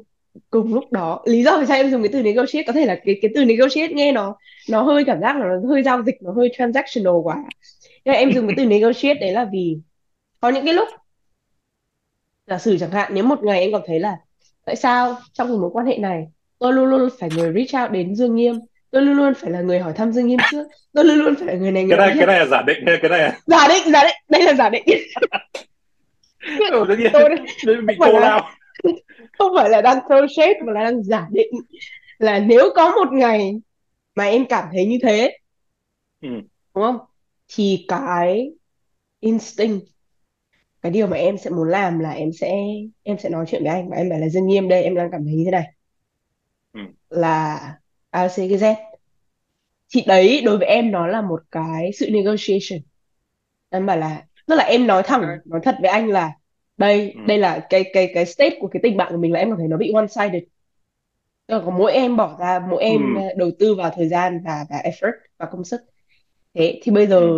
[0.49, 2.99] cùng lúc đó, lý do vì sao em dùng cái từ negotiate, có thể là
[3.05, 4.35] cái cái từ negotiate nghe nó
[4.69, 7.43] nó hơi cảm giác là nó hơi giao dịch, nó hơi transactional quá.
[8.05, 9.77] Nhưng em dùng cái từ negotiate đấy là vì
[10.39, 10.87] có những cái lúc
[12.47, 14.17] giả sử chẳng hạn nếu một ngày em cảm thấy là
[14.65, 16.27] tại sao trong một mối quan hệ này
[16.59, 18.59] tôi luôn luôn phải người reach out đến Dương Nghiêm?
[18.91, 20.67] Tôi luôn luôn phải là người hỏi thăm Dương Nghiêm trước.
[20.93, 22.19] Tôi luôn luôn phải là người này cái người này kia.
[22.19, 24.15] cái này là giả định cái này là giả định giả định.
[24.29, 24.83] Đây là giả định.
[26.71, 27.09] Ừ, nhiên.
[27.13, 27.29] Tôi
[27.65, 28.49] tự bị cô lao.
[29.37, 31.51] Không phải là đang throw shade mà là đang giả định.
[32.19, 33.53] Là nếu có một ngày
[34.15, 35.37] mà em cảm thấy như thế
[36.21, 36.29] ừ.
[36.75, 36.97] đúng không?
[37.47, 38.51] Thì cái
[39.19, 39.85] instinct
[40.81, 42.53] cái điều mà em sẽ muốn làm là em sẽ
[43.03, 45.11] em sẽ nói chuyện với anh và em bảo là Dương Nghiêm đây em đang
[45.11, 45.73] cảm thấy như thế này
[46.73, 46.79] Ừ.
[47.09, 47.59] là
[48.11, 48.75] A C cái Z
[49.93, 52.79] thì đấy đối với em nó là một cái sự negotiation
[53.69, 56.31] em bảo là tức là em nói thẳng nói thật với anh là
[56.77, 57.19] đây ừ.
[57.25, 59.57] đây là cái cái cái state của cái tình bạn của mình là em cảm
[59.59, 60.43] thấy nó bị one sided
[61.47, 62.93] tức là có mỗi em bỏ ra mỗi Ừ.
[62.93, 65.81] em ờ, đầu tư vào thời gian và và effort và công sức
[66.53, 67.33] thế thì bây giờ Ừ.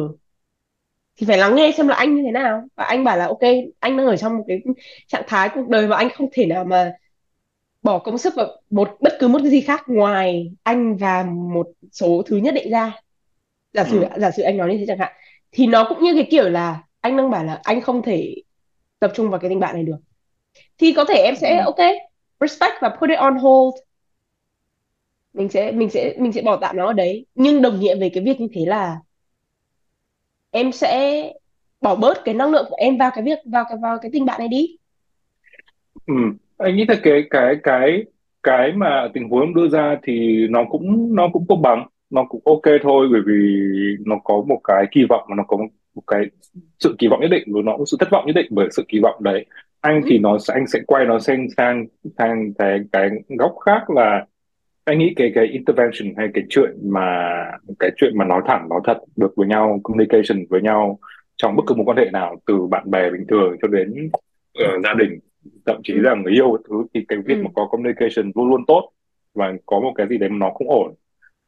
[1.18, 2.64] thì phải lắng nghe xem là anh như thế nào.
[2.76, 3.40] Và anh bảo là ok
[3.80, 4.62] anh đang ở trong một cái
[5.08, 6.94] trạng thái cuộc đời mà anh không thể nào mà
[7.84, 11.68] bỏ công sức vào một bất cứ một cái gì khác ngoài anh và một
[11.92, 12.94] số thứ nhất định ra.
[13.74, 14.08] Giả sử Ừ.
[14.22, 15.14] giả sử anh nói như thế chẳng hạn.
[15.52, 18.36] Thì nó cũng như cái kiểu là anh đang bảo là anh không thể
[19.00, 19.98] tập trung vào cái tình bạn này được.
[20.78, 21.64] Thì có thể em sẽ Ừ.
[21.66, 21.78] ok
[22.42, 23.76] respect và put it on hold.
[25.34, 27.26] Mình sẽ mình sẽ mình sẽ bỏ tạm nó ở đấy.
[27.36, 28.98] Nhưng đồng nghĩa về cái việc như thế là
[30.52, 31.24] em sẽ
[31.82, 34.26] bỏ bớt cái năng lượng của em vào cái việc vào cái vào cái tình
[34.26, 34.78] bạn này đi
[36.08, 36.14] Ừ.
[36.58, 38.04] Anh nghĩ là cái cái cái
[38.44, 42.26] cái mà tình huống em đưa ra thì nó cũng nó cũng công bằng nó
[42.30, 43.34] cũng ok thôi bởi vì
[44.06, 45.58] nó có một cái kỳ vọng mà nó có
[45.96, 46.22] một cái
[46.80, 48.84] sự kỳ vọng nhất định và nó cũng sự thất vọng nhất định bởi sự
[48.88, 49.46] kỳ vọng đấy
[49.82, 50.08] anh ừ.
[50.10, 51.86] thì nó sẽ anh sẽ quay nó sang sang
[52.18, 54.26] sang cái cái góc khác là
[54.84, 57.30] anh nghĩ cái cái intervention hay cái chuyện mà
[57.80, 61.00] cái chuyện mà nói thẳng nói thật được với nhau communication với nhau
[61.38, 64.10] trong bất cứ một quan hệ nào từ bạn bè bình thường cho đến
[64.64, 65.20] uh, gia đình
[65.66, 67.42] thậm chí là người yêu thứ thì cái việc ừ.
[67.44, 68.92] mà có communication luôn luôn tốt
[69.34, 70.94] và có một cái gì đấy mà nó không ổn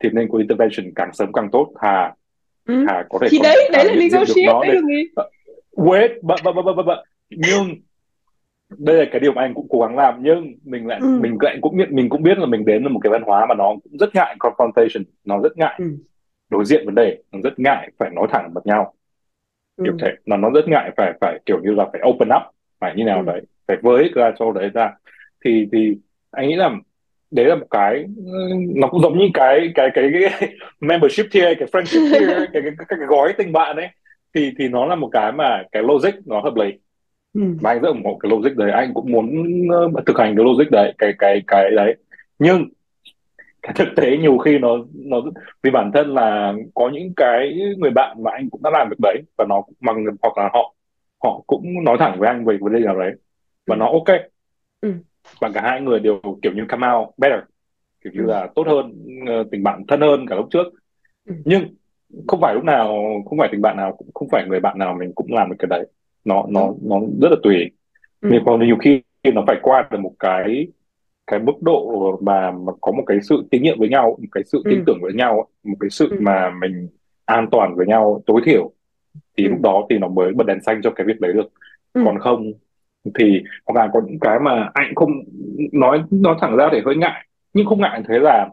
[0.03, 1.73] thì nên có intervention càng sớm càng tốt.
[1.81, 2.13] Thà
[2.67, 2.85] ừ.
[2.87, 6.39] Thà có thể thì đấy đấy là được nó đấy là gì uh, wait but,
[6.43, 6.97] but, but, but, but,
[7.29, 7.75] nhưng
[8.77, 11.19] đây là cái điều mà anh cũng cố gắng làm nhưng mình lại ừ.
[11.21, 13.45] mình lại cũng nhận mình cũng biết là mình đến là một cái văn hóa
[13.45, 15.75] mà nó cũng rất ngại confrontation nó rất ngại.
[15.77, 15.85] Ừ.
[16.49, 18.93] Đối diện vấn đề nó rất ngại phải nói thẳng mặt nhau.
[19.83, 22.41] Kiểu ừ thế nó nó rất ngại phải phải kiểu như là phải open up
[22.79, 23.23] phải như nào ừ.
[23.25, 24.91] đấy phải với ra cho đấy ra.
[25.45, 25.97] Thì thì
[26.31, 26.71] anh nghĩ là
[27.31, 28.05] đấy là một cái
[28.75, 30.49] nó cũng giống như cái cái cái, cái
[30.79, 33.87] membership tier cái friendship tier cái, cái, cái, cái gói tình bạn ấy.
[34.35, 36.71] Thì thì nó là một cái mà cái logic nó hợp lý
[37.33, 37.41] ừ.
[37.61, 38.71] Và anh rất ủng hộ cái logic đấy.
[38.71, 39.27] Anh cũng muốn
[39.97, 41.95] uh, thực hành cái logic đấy cái cái cái đấy.
[42.39, 42.69] Nhưng
[43.61, 45.17] cái thực tế nhiều khi nó nó
[45.63, 48.99] vì bản thân là có những cái người bạn mà anh cũng đã làm được
[49.01, 50.75] đấy và nó bằng hoặc là họ
[51.23, 53.11] họ cũng nói thẳng với anh về vấn đề nào đấy
[53.67, 53.79] và ừ.
[53.79, 54.19] nó ok.
[54.81, 54.93] Ừ.
[55.39, 57.39] Và cả hai người đều kiểu như come out better
[58.03, 58.25] kiểu như ừ.
[58.25, 60.67] là tốt hơn ờ, tình bạn thân hơn cả lúc trước.
[61.25, 61.35] Ừ.
[61.45, 61.75] Nhưng
[62.27, 62.87] không phải lúc nào
[63.25, 65.55] không phải tình bạn nào cũng không phải người bạn nào mình cũng làm được
[65.59, 65.87] cái đấy
[66.25, 67.71] nó nó nó rất là tùy.
[68.21, 68.29] Ừ.
[68.31, 69.01] Nhưng còn nhiều khi
[69.33, 70.67] nó phải qua được một cái
[71.27, 74.43] cái mức độ mà mà có một cái sự tín nhiệm với nhau một cái
[74.43, 74.83] sự tin ừ.
[74.87, 76.17] tưởng với nhau một cái sự ừ.
[76.19, 76.87] mà mình
[77.25, 78.71] an toàn với nhau tối thiểu.
[79.37, 81.51] Thì lúc ừ đó thì nó mới bật đèn xanh cho cái việc đấy được.
[81.93, 82.01] Ừ.
[82.05, 82.51] Còn không
[83.19, 85.11] thì hoặc là có những cái mà anh không
[85.71, 87.25] nói nói thẳng ra để hơi ngại.
[87.53, 88.49] Nhưng không ngại thế là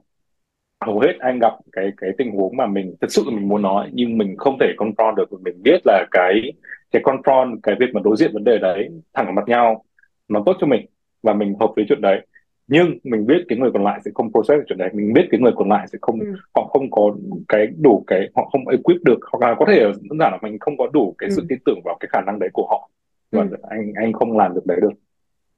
[0.80, 3.90] hầu hết anh gặp cái cái tình huống mà mình thật sự mình muốn nói
[3.92, 5.32] nhưng mình không thể confront được.
[5.42, 6.52] Mình biết là cái
[6.90, 9.84] cái confront cái việc mà đối diện vấn đề đấy thẳng vào mặt nhau
[10.28, 10.86] nó tốt cho mình
[11.22, 12.26] và mình hợp với chuyện đấy.
[12.68, 14.90] Nhưng mình biết cái người còn lại sẽ không process được chuyện đấy.
[14.92, 16.26] Mình biết cái người còn lại sẽ không ừ.
[16.54, 17.14] họ không có
[17.48, 19.18] cái đủ cái họ không equip được.
[19.32, 21.58] Hoặc là có thể đơn giản là mình không có đủ cái sự ừ tin
[21.64, 22.90] tưởng vào cái khả năng đấy của họ.
[23.32, 24.92] Và ừ anh anh không làm được đấy được.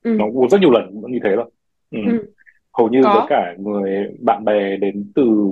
[0.03, 0.17] Ừ.
[0.19, 1.51] Nó cũng rất nhiều lần cũng như thế rồi
[1.91, 1.99] ừ.
[2.07, 2.33] ừ.
[2.73, 5.51] Hầu như với có cả người bạn bè đến từ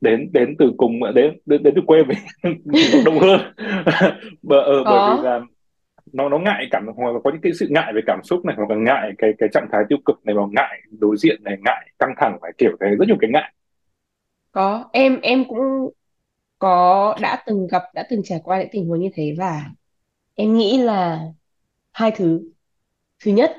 [0.00, 2.18] đến đến từ cùng đến đến, đến từ quê mình
[3.04, 3.40] đông hơn.
[4.42, 5.40] Bởi, ờ, bởi vì là
[6.12, 8.56] nó nó ngại cảm hoặc là có những cái sự ngại về cảm xúc này
[8.58, 11.56] hoặc là ngại cái cái trạng thái tiêu cực này hoặc ngại đối diện này
[11.64, 13.52] ngại căng thẳng phải kiểu thế rất nhiều cái ngại.
[14.52, 14.84] Có.
[14.92, 15.90] Em em cũng
[16.58, 19.64] có đã từng gặp đã từng trải qua những tình huống như thế và
[20.34, 21.20] em nghĩ là
[21.92, 22.40] hai thứ.
[23.24, 23.56] Thứ nhất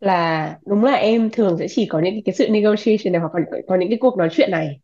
[0.00, 3.30] là đúng là em thường sẽ chỉ có những cái, cái sự negotiation này hoặc
[3.32, 4.80] có, có những cái cuộc nói chuyện này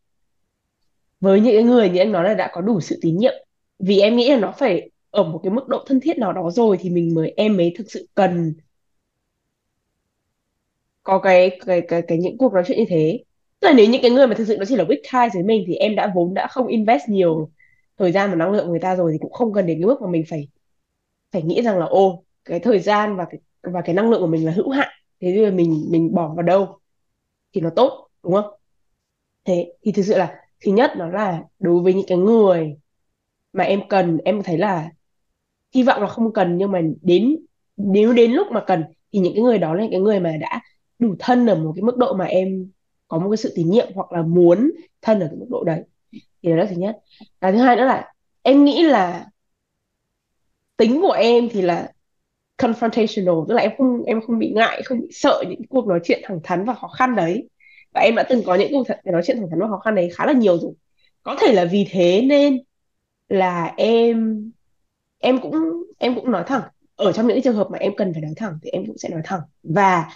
[1.21, 3.35] với những cái người như anh nói là đã có đủ sự tín nhiệm.
[3.79, 6.51] Vì em nghĩ là nó phải ở một cái mức độ thân thiết nào đó
[6.51, 8.55] rồi thì mình mới, em mới thực sự cần
[11.03, 13.25] có cái cái cái cái những cuộc nói chuyện như thế.
[13.61, 15.43] Tức là nếu những cái người mà thực sự nó chỉ là weak ties với
[15.43, 17.51] mình thì em đã vốn đã không invest nhiều
[17.99, 19.87] thời gian và năng lượng của người ta rồi thì cũng không cần đến cái
[19.87, 20.49] mức mà mình phải
[21.33, 24.27] phải nghĩ rằng là, ô, cái thời gian và cái và cái năng lượng của
[24.27, 24.89] mình là hữu hạn,
[25.21, 26.81] thế thì mình mình bỏ vào đâu?
[27.55, 28.47] Thì nó tốt, đúng không?
[29.45, 32.77] Thế thì thực sự là thứ nhất đó là đối với những cái người
[33.53, 34.91] mà em cần, em thấy là
[35.75, 37.37] hy vọng là không cần, nhưng mà đến,
[37.77, 40.37] nếu đến lúc mà cần thì những cái người đó là những cái người mà
[40.41, 40.61] đã
[40.99, 42.71] đủ thân ở một cái mức độ mà em
[43.09, 44.71] có một cái sự tín nhiệm hoặc là muốn
[45.03, 45.83] thân ở cái mức độ đấy.
[46.13, 46.99] Thì đó là thứ nhất.
[47.41, 48.13] Và thứ hai nữa là
[48.43, 49.27] em nghĩ là
[50.77, 51.93] tính của em thì là
[52.59, 56.01] confrontational, tức là em không em không bị ngại, không bị sợ những cuộc nói
[56.05, 57.49] chuyện thẳng thắn và khó khăn đấy
[57.95, 60.11] và em đã từng có những cuộc nói chuyện thẳng thắn và khó khăn đấy
[60.15, 60.73] khá là nhiều rồi.
[61.23, 62.59] Có thể là vì thế nên
[63.29, 64.43] là em
[65.19, 66.63] em cũng em cũng nói thẳng.
[66.97, 69.09] Ở trong những trường hợp mà em cần phải nói thẳng thì em cũng sẽ
[69.09, 69.41] nói thẳng.
[69.63, 70.11] Và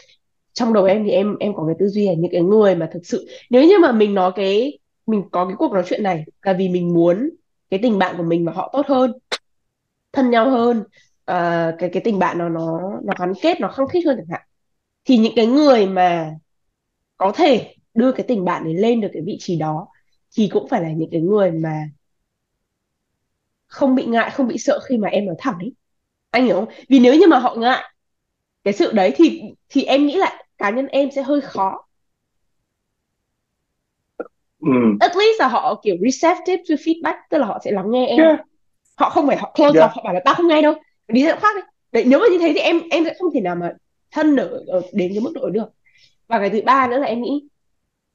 [0.53, 2.89] trong đầu em thì em em có cái tư duy là những cái người mà
[2.93, 6.25] thực sự nếu như mà mình nói cái mình có cái cuộc nói chuyện này
[6.43, 7.31] là vì mình muốn
[7.71, 9.13] cái tình bạn của mình và họ tốt hơn
[10.13, 10.85] thân nhau hơn
[11.25, 14.27] ờ, cái cái tình bạn nó nó nó gắn kết nó khăng khít hơn chẳng
[14.31, 14.41] hạn
[15.05, 16.35] thì những cái người mà
[17.19, 19.89] có thể đưa cái tình bạn này lên được cái vị trí đó
[20.37, 21.89] thì cũng phải là những cái người mà
[23.67, 25.73] không bị ngại không bị sợ khi mà em nói thẳng ấy.
[26.31, 26.69] Anh hiểu không?
[26.89, 27.85] Vì nếu như mà họ ngại
[28.65, 31.85] cái sự đấy thì thì em nghĩ là cá nhân em sẽ hơi khó.
[34.61, 34.69] Ừ.
[35.01, 38.19] at least là họ kiểu receptive to feedback tức là họ sẽ lắng nghe em.
[38.19, 38.41] Yeah.
[38.97, 40.75] Họ không phải họ close off yeah họ bảo là tao không nghe đâu.
[41.09, 41.63] Đi chỗ khác đi
[41.93, 43.73] đấy nếu mà như thế thì em em sẽ không thể nào mà
[44.11, 45.69] thân ở, ở đến cái mức độ ấy được
[46.29, 47.49] và cái thứ ba nữa là em nghĩ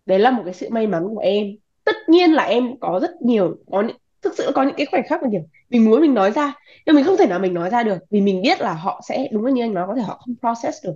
[0.05, 1.47] đấy là một cái sự may mắn của em.
[1.86, 5.03] Tất nhiên là em có rất nhiều, có những, thực sự có những cái khoảnh
[5.09, 6.53] khắc mà kiểu mình muốn mình nói ra,
[6.86, 9.28] nhưng mình không thể nào mình nói ra được vì mình biết là họ sẽ,
[9.32, 10.95] đúng như anh nói, có thể họ không process được.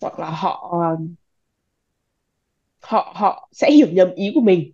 [0.00, 0.74] Hoặc là họ
[2.80, 4.72] họ họ sẽ hiểu nhầm ý của mình.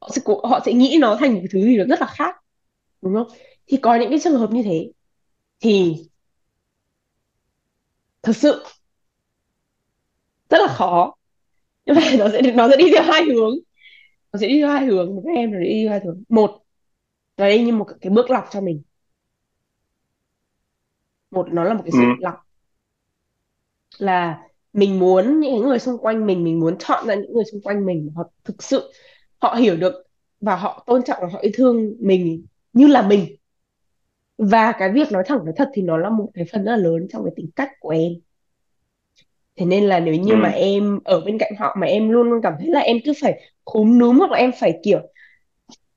[0.00, 2.36] Họ sẽ họ sẽ nghĩ nó thành một cái thứ gì đó rất là khác,
[3.02, 3.28] đúng không?
[3.66, 4.92] Thì có những cái trường hợp như thế
[5.60, 5.96] thì
[8.22, 8.64] thực sự
[10.50, 11.14] rất là khó.
[11.86, 13.54] Như vậy nó sẽ nó sẽ đi theo hai hướng.
[14.32, 15.22] Nó sẽ đi theo hai hướng.
[15.22, 16.22] Với em là đi theo hai hướng.
[16.28, 16.50] Một
[17.36, 18.82] nó đây như một cái bước lọc cho mình.
[21.30, 21.98] Một nó là một cái ừ.
[21.98, 22.34] sự lọc.
[23.98, 24.42] Là
[24.72, 27.86] mình muốn những người xung quanh mình mình muốn chọn ra những người xung quanh
[27.86, 28.92] mình họ thực sự
[29.38, 29.94] họ hiểu được
[30.40, 33.36] và họ tôn trọng và họ yêu thương mình như là mình.
[34.38, 36.76] Và cái việc nói thẳng nói thật thì nó là một cái phần rất là
[36.76, 38.12] lớn trong cái tính cách của em
[39.60, 40.40] thế nên là nếu như Ừ.
[40.42, 43.12] mà em ở bên cạnh họ mà em luôn luôn cảm thấy là em cứ
[43.22, 45.00] phải khúm núm hoặc là em phải kiểu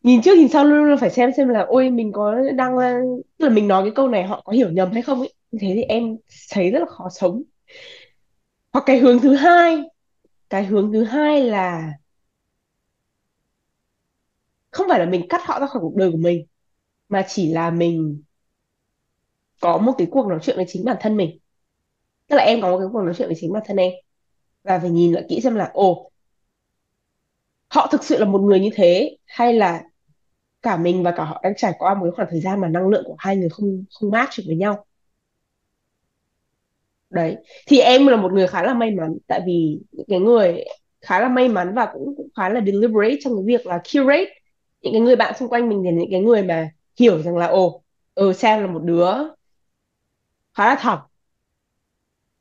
[0.03, 2.75] nhìn trước nhìn sau luôn luôn phải xem xem là ôi mình có đang
[3.39, 5.33] tức là mình nói cái câu này họ có hiểu nhầm hay không ấy.
[5.61, 6.17] Thế thì em
[6.51, 7.43] thấy rất là khó sống.
[8.73, 9.77] Hoặc cái hướng thứ hai
[10.49, 11.93] cái hướng thứ hai là
[14.71, 16.45] không phải là mình cắt họ ra khỏi cuộc đời của mình
[17.09, 18.23] mà chỉ là mình
[19.59, 21.37] có một cái cuộc nói chuyện với chính bản thân mình
[22.33, 23.91] tức là em có một cái cuộc nói chuyện với chính bản thân em.
[24.63, 26.11] Và phải nhìn lại kỹ xem là, ồ,
[27.69, 29.83] họ thực sự là một người như thế, hay là
[30.61, 32.87] cả mình và cả họ đang trải qua một cái khoảng thời gian mà năng
[32.89, 34.85] lượng của hai người không không match được với nhau.
[37.09, 37.37] Đấy.
[37.67, 40.65] Thì em là một người khá là may mắn, tại vì những cái người
[41.01, 44.25] khá là may mắn và cũng cũng khá là deliberate trong cái việc là curate
[44.81, 46.69] những cái người bạn xung quanh mình, thì những cái người mà
[46.99, 47.83] hiểu rằng là, ồ
[48.15, 49.13] ừ Sam là một đứa
[50.53, 50.99] khá là thẳng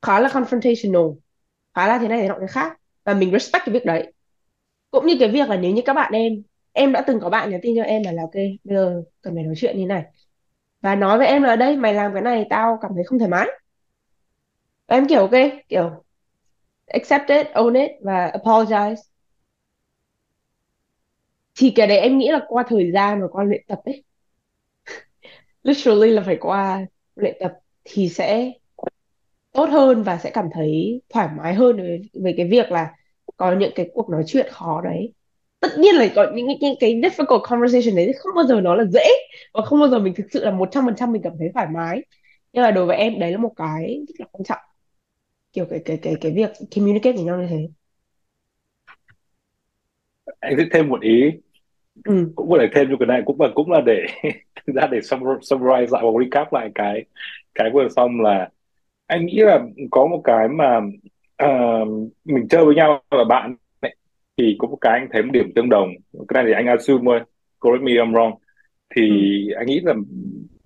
[0.03, 1.15] khá là confrontational.
[1.75, 2.81] Khá là thế này thế nọ thế khác.
[3.05, 4.13] Và mình respect cái việc đấy.
[4.91, 6.33] Cũng như cái việc là nếu như các bạn em
[6.73, 9.35] em đã từng có bạn nhắn tin cho em là, là ok bây giờ cần
[9.35, 10.05] phải nói chuyện như này.
[10.83, 13.31] Và nói với em là đây mày làm cái này tao cảm thấy không thoải
[13.31, 13.49] mái.
[14.89, 15.31] Và em kiểu ok
[15.69, 16.05] kiểu
[16.87, 18.97] accept it own it và apologize.
[21.59, 24.05] Thì cái đấy em nghĩ là qua thời gian và qua luyện tập ấy.
[25.63, 26.87] Literally là phải qua
[27.17, 27.53] luyện tập
[27.85, 28.53] thì sẽ
[29.53, 32.95] tốt hơn và sẽ cảm thấy thoải mái hơn về, về cái việc là
[33.37, 35.15] có những cái cuộc nói chuyện khó đấy.
[35.61, 38.85] Tất nhiên là có những, những cái difficult conversation đấy không bao giờ nó là
[38.85, 39.05] dễ
[39.55, 41.49] và không bao giờ mình thực sự là một trăm phần trăm mình cảm thấy
[41.55, 42.03] thoải mái.
[42.53, 44.59] Nhưng mà đối với em đấy là một cái rất là quan trọng.
[45.53, 47.69] Kiểu cái cái cái cái việc communicate với nhau như thế.
[50.41, 51.31] Anh sẽ thêm một ý.
[52.05, 52.33] Ừ.
[52.37, 54.07] Cũng có thể thêm cho cái này cũng là cũng là để
[54.67, 57.05] thực ra để sum- summarize lại và recap lại cái
[57.55, 58.51] cái vừa xong là
[59.13, 59.61] anh nghĩ là
[59.91, 60.81] có một cái mà
[61.37, 61.49] ờ,
[62.25, 63.95] mình chơi với nhau là bạn ấy,
[64.37, 65.89] thì có một cái anh thấy một điểm tương đồng.
[66.29, 67.21] Cái này thì anh assume thôi
[67.61, 68.35] correct me I'm wrong.
[68.97, 69.09] Thì
[69.49, 69.55] ừ.
[69.55, 69.95] anh nghĩ là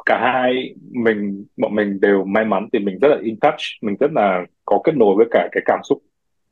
[0.06, 3.96] cả hai mình bọn mình đều may mắn thì mình rất là in touch mình
[4.00, 6.02] rất là có kết nối với cả cái cảm xúc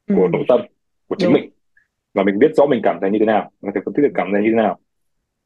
[0.07, 0.15] ừ.
[0.17, 0.61] của nội tâm
[1.09, 1.41] của chính đúng.
[1.41, 1.51] mình.
[2.15, 4.03] Và mình biết rõ mình cảm thấy như thế nào mình có thể phân tích
[4.03, 4.79] được cảm thấy như thế nào.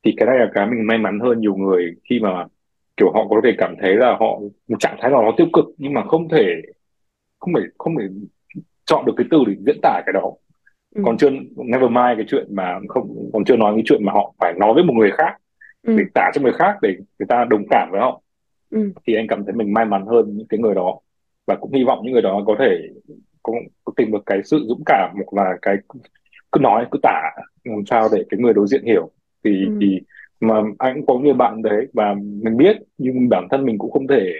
[0.04, 2.44] Thì cái này là cái mình may mắn hơn nhiều người khi mà
[2.98, 5.64] kiểu họ có thể cảm thấy là họ một trạng thái nào đó tiêu cực
[5.78, 6.62] nhưng mà không thể
[7.38, 8.04] không thể không thể
[8.86, 10.32] chọn được cái từ để diễn tả cái đó.
[10.94, 11.02] Ừ.
[11.04, 14.34] Còn chưa never mind cái chuyện mà không còn chưa nói cái chuyện mà họ
[14.38, 15.36] phải nói với một người khác
[15.82, 15.96] ừ.
[15.98, 18.20] để tả cho người khác để người ta đồng cảm với họ.
[18.70, 18.92] Ừ.
[19.06, 20.98] Thì anh cảm thấy mình may mắn hơn những cái người đó.
[21.46, 22.88] Và cũng hy vọng những người đó có thể
[23.42, 23.52] có,
[23.84, 25.76] có tìm được cái sự dũng cảm hoặc là cái
[26.52, 27.30] cứ nói cứ tả
[27.64, 29.10] làm sao để cái người đối diện hiểu.
[29.44, 29.78] Thì ừ.
[29.80, 30.00] thì
[30.40, 33.90] mà anh cũng có nhiều bạn đấy và mình biết nhưng bản thân mình cũng
[33.90, 34.32] không thể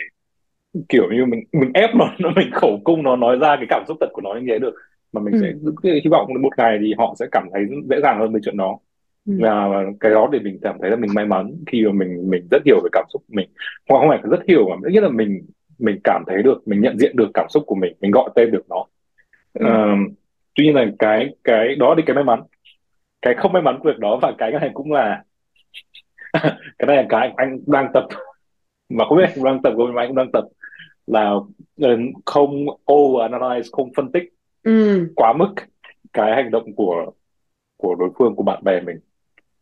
[0.89, 3.85] kiểu như mình mình ép nó nó mình khẩu cung nó nói ra cái cảm
[3.89, 4.75] xúc thật của nó như thế được.
[5.13, 8.01] Mà mình sẽ ừ cứ hy vọng một ngày thì họ sẽ cảm thấy dễ
[8.03, 8.79] dàng hơn với chuyện đó.
[9.27, 9.33] Ừ.
[9.41, 9.69] Và
[10.01, 12.63] cái đó để mình cảm thấy là mình may mắn khi mà mình mình rất
[12.67, 13.49] hiểu về cảm xúc của mình.
[13.89, 15.41] Hoặc không phải rất hiểu mà ít là mình
[15.79, 18.51] mình cảm thấy được mình nhận diện được cảm xúc của mình mình gọi tên
[18.51, 18.85] được nó.
[19.55, 19.67] Ừ.
[19.67, 19.89] Ờ,
[20.55, 22.41] tuy nhiên là cái cái đó thì cái may mắn.
[23.23, 25.25] Cái không may mắn của việc đó và cái này cũng là
[26.79, 28.07] cái này là cái anh đang tập.
[28.89, 30.45] Mà không biết anh đang tập không mà anh cũng đang tập
[31.07, 31.35] là
[31.81, 34.23] ờ, không overanalyze không phân tích
[34.63, 35.09] ừ.
[35.17, 35.55] quá mức
[36.13, 37.13] cái hành động của
[37.77, 38.97] của đối phương của bạn bè mình.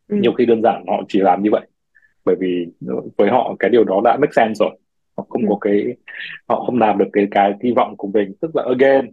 [0.09, 0.17] Ừ.
[0.17, 1.67] Nhiều khi đơn giản họ chỉ làm như vậy
[2.25, 2.67] bởi vì
[3.17, 4.79] với họ cái điều đó đã make sense rồi.
[5.17, 5.47] Họ không ừ.
[5.51, 5.85] có cái
[6.49, 9.11] họ không làm được cái cái kỳ vọng của mình tức là again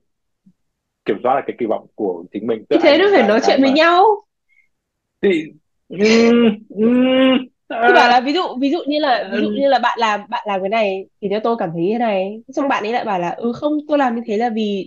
[1.05, 2.65] kiểm soát là cái kỳ vọng của chính mình.
[2.69, 4.05] Tức thế nó phải nói chuyện với nhau.
[5.21, 5.43] Thì
[5.89, 6.29] thì
[7.93, 10.21] bảo à, là ví dụ ví dụ như là ví dụ như là bạn làm
[10.29, 12.41] bạn làm cái này thì theo tôi cảm thấy như này.
[12.47, 14.85] Xong bạn ấy lại bảo là ừ không tôi làm như thế là vì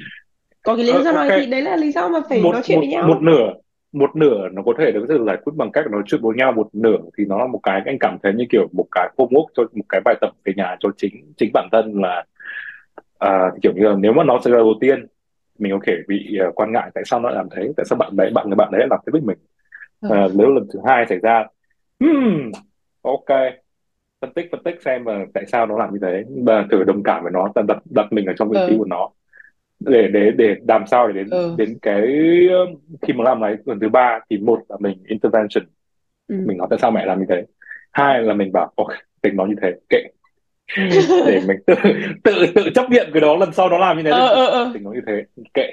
[0.63, 1.17] có cái lý ờ, do ok.
[1.17, 3.09] nói thì đấy là lý do mà phải một nói chuyện một với nhau.
[3.09, 3.53] một nửa
[3.93, 6.53] một nửa nó có thể được sự giải quyết bằng cách nói chuyện với nhau
[6.53, 9.47] một nửa thì nó là một cái anh cảm thấy như kiểu một cái homework
[9.55, 12.25] cho một cái bài tập về nhà cho chính chính bản thân là
[13.19, 15.07] à, kiểu như là nếu mà nó sẽ là đầu tiên
[15.59, 18.17] mình có thể bị uh, quan ngại tại sao nó làm thế tại sao bạn
[18.17, 19.37] đấy bạn người bạn đấy làm thế với mình
[20.07, 21.47] uh, nếu lần thứ hai xảy ra
[22.01, 22.51] hmm,
[23.03, 23.39] ok
[24.21, 27.03] phân tích phân tích xem mà tại sao nó làm như thế và thử đồng
[27.03, 28.79] cảm với nó đặt đặt mình ở trong vị trí ừ.
[28.79, 29.11] của nó
[29.81, 31.55] để để để làm sao để đến ừ.
[31.59, 32.03] đến cái
[33.03, 35.65] khi mà làm này lần thứ ba thì một là mình intervention
[36.29, 36.37] ừ.
[36.47, 37.45] mình nói tại sao mẹ làm như thế
[37.93, 38.89] hai là mình bảo ok
[39.23, 40.03] tính nó như thế kệ
[40.77, 40.83] ừ.
[41.27, 41.75] để mình tự
[42.25, 44.71] tự tự chấp nhận cái đó lần sau nó làm như thế ừ, ừ, ừ.
[44.75, 45.25] tính nó như thế
[45.55, 45.71] kệ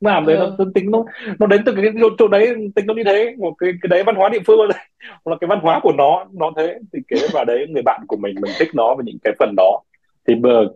[0.00, 0.54] làm đấy ừ.
[0.58, 1.04] nó tính nó
[1.38, 1.84] nó đến từ cái
[2.18, 4.68] chỗ đấy tính nó như thế một cái cái đấy văn hóa địa phương
[5.24, 8.16] là cái văn hóa của nó nó thế thì cái và đấy người bạn của
[8.16, 9.82] mình mình thích nó và những cái phần đó
[10.28, 10.68] thì bờ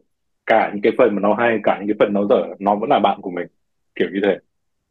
[0.47, 2.91] cả những cái phần mà nó hay cả những cái phần nó dở nó vẫn
[2.91, 3.47] là bạn của mình
[3.95, 4.39] kiểu như thế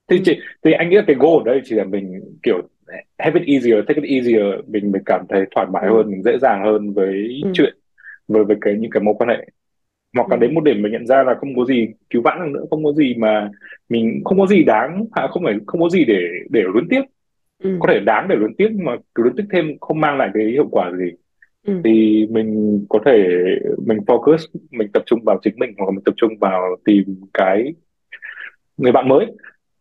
[0.10, 0.22] thì ừ.
[0.26, 2.62] chị thì anh nghĩ là cái goal ở đây chỉ là mình kiểu
[3.18, 5.94] have it easier take it easier mình mình cảm thấy thoải mái ừ.
[5.96, 7.52] hơn mình dễ dàng hơn với ừ.
[7.54, 7.78] chuyện
[8.28, 9.46] với với cái những cái mối quan hệ
[10.14, 10.40] hoặc là ừ.
[10.40, 12.84] đến một điểm mình nhận ra là không có gì cứu vãn được nữa không
[12.84, 13.50] có gì mà
[13.90, 17.02] mình không có gì đáng không phải không có gì để để luyến tiếc
[17.64, 17.78] ừ.
[17.80, 20.68] có thể đáng để luyến tiếc mà luyến tiếc thêm không mang lại cái hiệu
[20.72, 21.12] quả gì
[21.68, 21.82] ừ.
[21.84, 23.28] thì mình có thể
[23.86, 24.38] mình focus
[24.72, 27.04] mình tập trung vào chính mình hoặc là mình tập trung vào tìm
[27.34, 27.74] cái
[28.78, 29.26] người bạn mới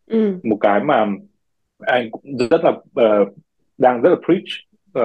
[0.07, 0.39] ừ.
[0.43, 1.07] một cái mà
[1.79, 3.37] anh cũng rất là uh,
[3.79, 4.45] đang rất là preach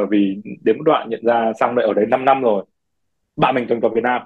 [0.03, 2.65] uh, vì đến một đoạn nhận ra sang đây ở đấy 5 năm rồi
[3.35, 4.21] bạn mình từng vào Việt Nam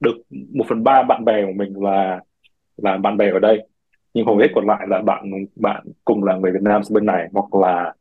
[0.00, 0.16] được
[0.54, 2.20] một phần ba bạn bè của mình là
[2.76, 3.66] là bạn bè ở đây.
[4.14, 7.28] Nhưng hầu hết còn lại là bạn bạn cùng là người Việt Nam bên này
[7.32, 7.94] hoặc là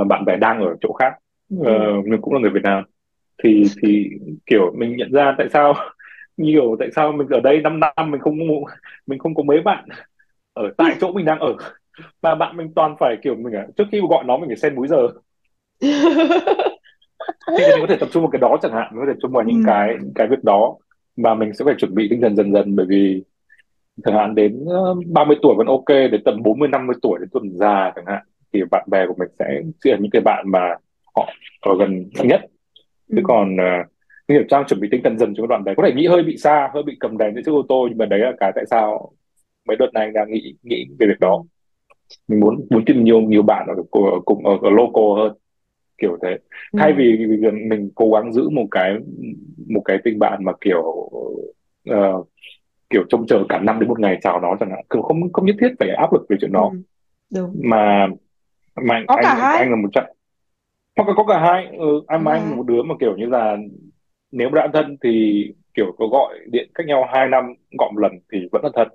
[0.00, 1.12] uh, bạn bè đang ở chỗ khác.
[1.56, 2.84] Uh, nhưng cũng là người Việt Nam.
[3.44, 4.10] Thì thì
[4.46, 5.74] kiểu mình nhận ra tại sao
[6.36, 8.38] nhiều tại sao mình ở đây 5 năm mình không
[9.06, 9.88] mình không có mấy bạn
[10.52, 11.54] ở tại chỗ mình đang ở.
[12.22, 14.74] Mà bạn mình toàn phải kiểu mình à, trước khi gọi nó mình phải xem
[14.74, 15.08] múi giờ.
[17.58, 19.18] Thì mình có thể tập trung vào cái đó chẳng hạn mình có thể tập
[19.22, 19.62] trung vào những ừ.
[19.66, 20.76] cái cái việc đó
[21.16, 23.22] mà mình sẽ phải chuẩn bị tinh thần dần dần bởi vì
[24.04, 24.64] chẳng hạn đến
[25.06, 28.60] 30 tuổi vẫn ok đến tầm 40 50 tuổi đến tuần già chẳng hạn thì
[28.70, 30.76] bạn bè của mình sẽ sẽ là những cái bạn mà
[31.16, 31.28] họ
[31.60, 32.40] ở gần nhất.
[33.08, 33.22] Chứ ừ.
[33.24, 33.86] còn uh,
[34.28, 36.22] hiểu trang chuẩn bị tinh thần dần cho cái đoạn đấy có thể nghĩ hơi
[36.22, 38.52] bị xa hơi bị cầm đèn trên chiếc ô tô nhưng mà đấy là cái
[38.54, 39.12] tại sao
[39.68, 41.44] mấy đợt này đang nghĩ nghĩ về việc đó.
[42.28, 43.74] Mình muốn muốn tìm nhiều nhiều bạn ở
[44.24, 45.32] cùng ở, ở local hơn
[46.00, 46.38] kiểu thế
[46.72, 46.78] ừ.
[46.78, 47.26] thay vì
[47.68, 48.96] mình cố gắng giữ một cái
[49.68, 50.82] một cái tình bạn mà kiểu
[51.90, 52.28] uh,
[52.90, 55.46] kiểu trông chờ cả năm đến một ngày chào nó chẳng hạn không không không
[55.46, 56.78] nhất thiết phải áp lực về chuyện đó ừ.
[57.34, 57.60] Đúng.
[57.62, 58.06] mà
[58.76, 59.58] mà có anh cả hai.
[59.58, 60.04] anh là một trận
[60.96, 63.26] hoặc là có cả hai ừ, anh mà anh là một đứa mà kiểu như
[63.26, 63.56] là
[64.32, 65.44] nếu đã thân thì
[65.74, 67.44] kiểu có gọi điện cách nhau hai năm
[67.78, 68.88] gọi một lần thì vẫn là thân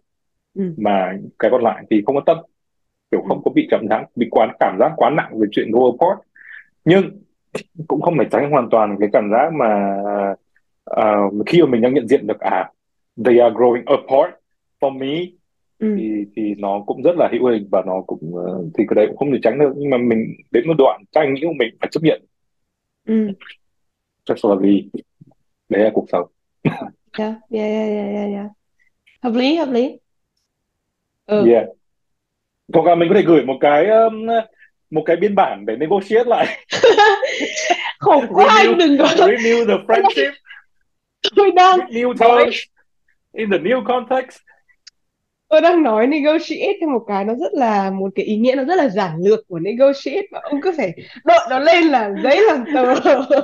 [0.54, 0.74] ừ.
[0.78, 2.38] mà cái còn lại thì không có tâm
[3.12, 5.80] kiểu không có bị cảm giác bị quá cảm giác quá nặng về chuyện go
[5.86, 6.20] apart
[6.86, 7.22] nhưng
[7.88, 9.98] cũng không thể tránh hoàn toàn cái cảm giác mà
[10.92, 12.72] uh, khi mà mình đang nhận diện được à
[13.26, 14.34] they are growing apart
[14.80, 15.26] from me
[15.80, 15.96] ừ.
[15.98, 19.08] thì thì nó cũng rất là hữu hình và nó cũng uh, thì cái đấy
[19.08, 21.78] cũng không thể tránh được nhưng mà mình đến một đoạn tranh nghĩ của mình
[21.80, 22.26] phải chấp nhận
[23.06, 23.32] ừ.
[24.26, 24.90] chắc là vì
[25.70, 26.28] đấy là cuộc sống
[27.18, 28.48] yeah, yeah, yeah, yeah, yeah.
[29.22, 29.98] hợp lý hợp lý
[31.26, 31.46] ừ.
[31.48, 31.66] yeah
[32.74, 34.28] hoặc là mình có thể gửi một cái um,
[34.96, 36.66] một cái biên bản để negotiate lại.
[38.00, 40.32] Khổ quá anh đừng có renew the friendship.
[41.36, 42.56] Tôi đang renew terms
[43.34, 44.38] in the new context.
[45.48, 48.64] Tôi đang nói negotiate theo một cái nó rất là một cái ý nghĩa nó
[48.64, 50.94] rất là giản lược của negotiate mà ông cứ phải
[51.24, 52.96] đội nó lên là giấy làm tờ.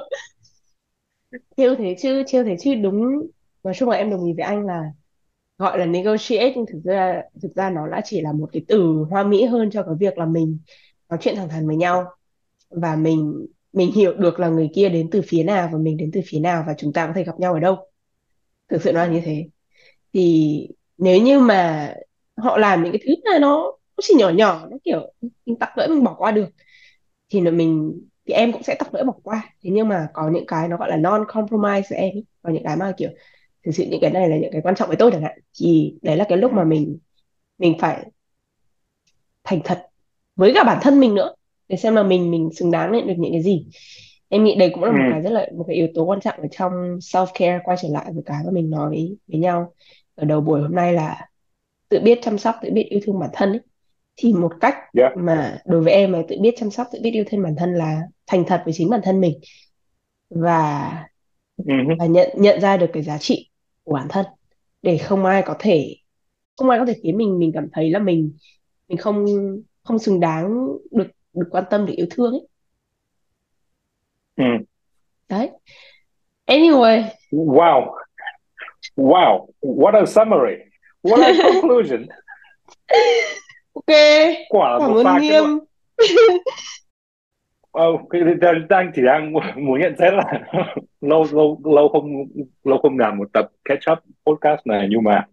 [1.58, 3.28] Chiêu thế chứ chiêu thế chứ đúng.
[3.64, 4.84] Nói chung là em đồng ý với anh là
[5.58, 9.06] gọi là negotiate nhưng thực ra thực ra nó đã chỉ là một cái từ
[9.10, 10.58] hoa mỹ hơn cho cái việc là mình
[11.12, 12.06] nói chuyện thẳng thắn với nhau.
[12.70, 16.10] Và mình mình hiểu được là người kia đến từ phía nào và mình đến
[16.14, 17.78] từ phía nào và chúng ta có thể gặp nhau ở đâu.
[18.70, 19.48] Thực sự nó là như thế.
[20.14, 21.94] Thì nếu như mà
[22.38, 25.14] họ làm những cái thứ này nó nó chỉ nhỏ nhỏ, nó kiểu
[25.46, 26.50] mình tặc lưỡi mình bỏ qua được,
[27.30, 29.56] thì là mình, thì em cũng sẽ tặc lưỡi bỏ qua.
[29.64, 32.64] Thế nhưng mà có những cái nó gọi là non compromise của em có những
[32.64, 33.10] cái mà kiểu
[33.66, 35.40] thực sự những cái này là những cái quan trọng với tôi chẳng hạn.
[35.60, 36.98] Thì đấy là cái lúc mà mình
[37.58, 38.12] mình phải
[39.44, 39.91] thành thật
[40.36, 41.34] với cả bản thân mình nữa
[41.68, 43.66] để xem là mình mình xứng đáng nhận được những cái gì
[44.30, 45.12] em nghĩ đây cũng là một ừ.
[45.12, 47.88] cái rất là một cái yếu tố quan trọng ở trong self care quay trở
[47.92, 49.74] lại với cái mà mình nói với, với nhau
[50.16, 51.28] ở đầu buổi hôm nay là
[51.90, 53.62] tự biết chăm sóc tự biết yêu thương bản thân ấy.
[54.16, 55.12] thì một cách yeah.
[55.18, 57.74] mà đối với em là tự biết chăm sóc tự biết yêu thương bản thân
[57.74, 59.40] là thành thật với chính bản thân mình
[60.30, 60.92] và
[61.64, 61.96] uh-huh.
[62.00, 63.50] và nhận nhận ra được cái giá trị
[63.84, 64.26] của bản thân
[64.82, 65.96] để không ai có thể
[66.58, 68.34] không ai có thể khiến mình mình cảm thấy là mình
[68.88, 69.26] mình không
[69.84, 72.48] không xứng đáng được được quan tâm được yêu thương ấy.
[74.36, 74.66] Ừ.
[75.30, 75.50] đấy.
[76.46, 77.04] Anyway.
[77.32, 77.94] Wow.
[78.96, 79.48] Wow.
[79.62, 80.56] What a summary.
[81.04, 82.06] What a conclusion.
[83.74, 83.96] Ok.
[84.50, 85.44] Quả là cảm ơn nghiêm.
[88.10, 88.22] Cái
[88.70, 90.24] đang chỉ đang muốn nhận xét là
[91.02, 92.26] lâu lâu lâu không
[92.64, 95.28] lâu không làm một tập catch up podcast này nhưng mà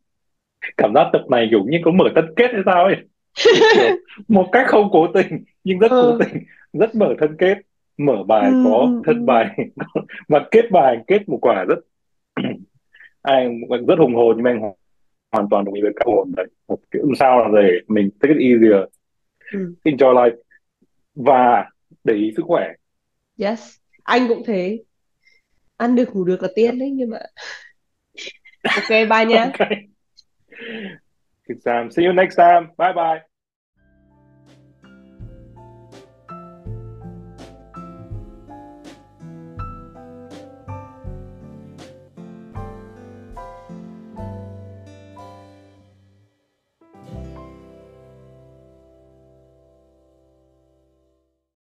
[0.77, 2.97] cảm giác tập này kiểu như có mở tân kết hay sao ấy
[4.29, 7.59] một cách không cố tình nhưng rất cố ờ tình rất mở thân kết
[7.99, 9.25] mở ừ, bài có ừ, thân ừ.
[9.25, 9.57] bài
[10.29, 11.79] và kết bài kết một quả rất
[13.23, 14.73] anh rất hùng hồn nhưng mà anh
[15.33, 16.47] hoàn toàn đồng ý với các hồn đấy.
[16.69, 18.85] Một kiểu sao là để mình take it easier
[19.53, 19.75] ừ.
[19.85, 20.37] enjoy life
[21.15, 21.71] và
[22.05, 22.73] để ý sức khỏe.
[23.39, 23.77] Yes.
[24.03, 24.79] Anh cũng thế.
[25.77, 27.19] Ăn được ngủ được là tiên đấy nhưng mà
[28.77, 29.89] ok bye nhá okay
[31.49, 31.91] Exam.
[31.91, 32.73] See you next time.
[32.77, 33.28] Bye bye.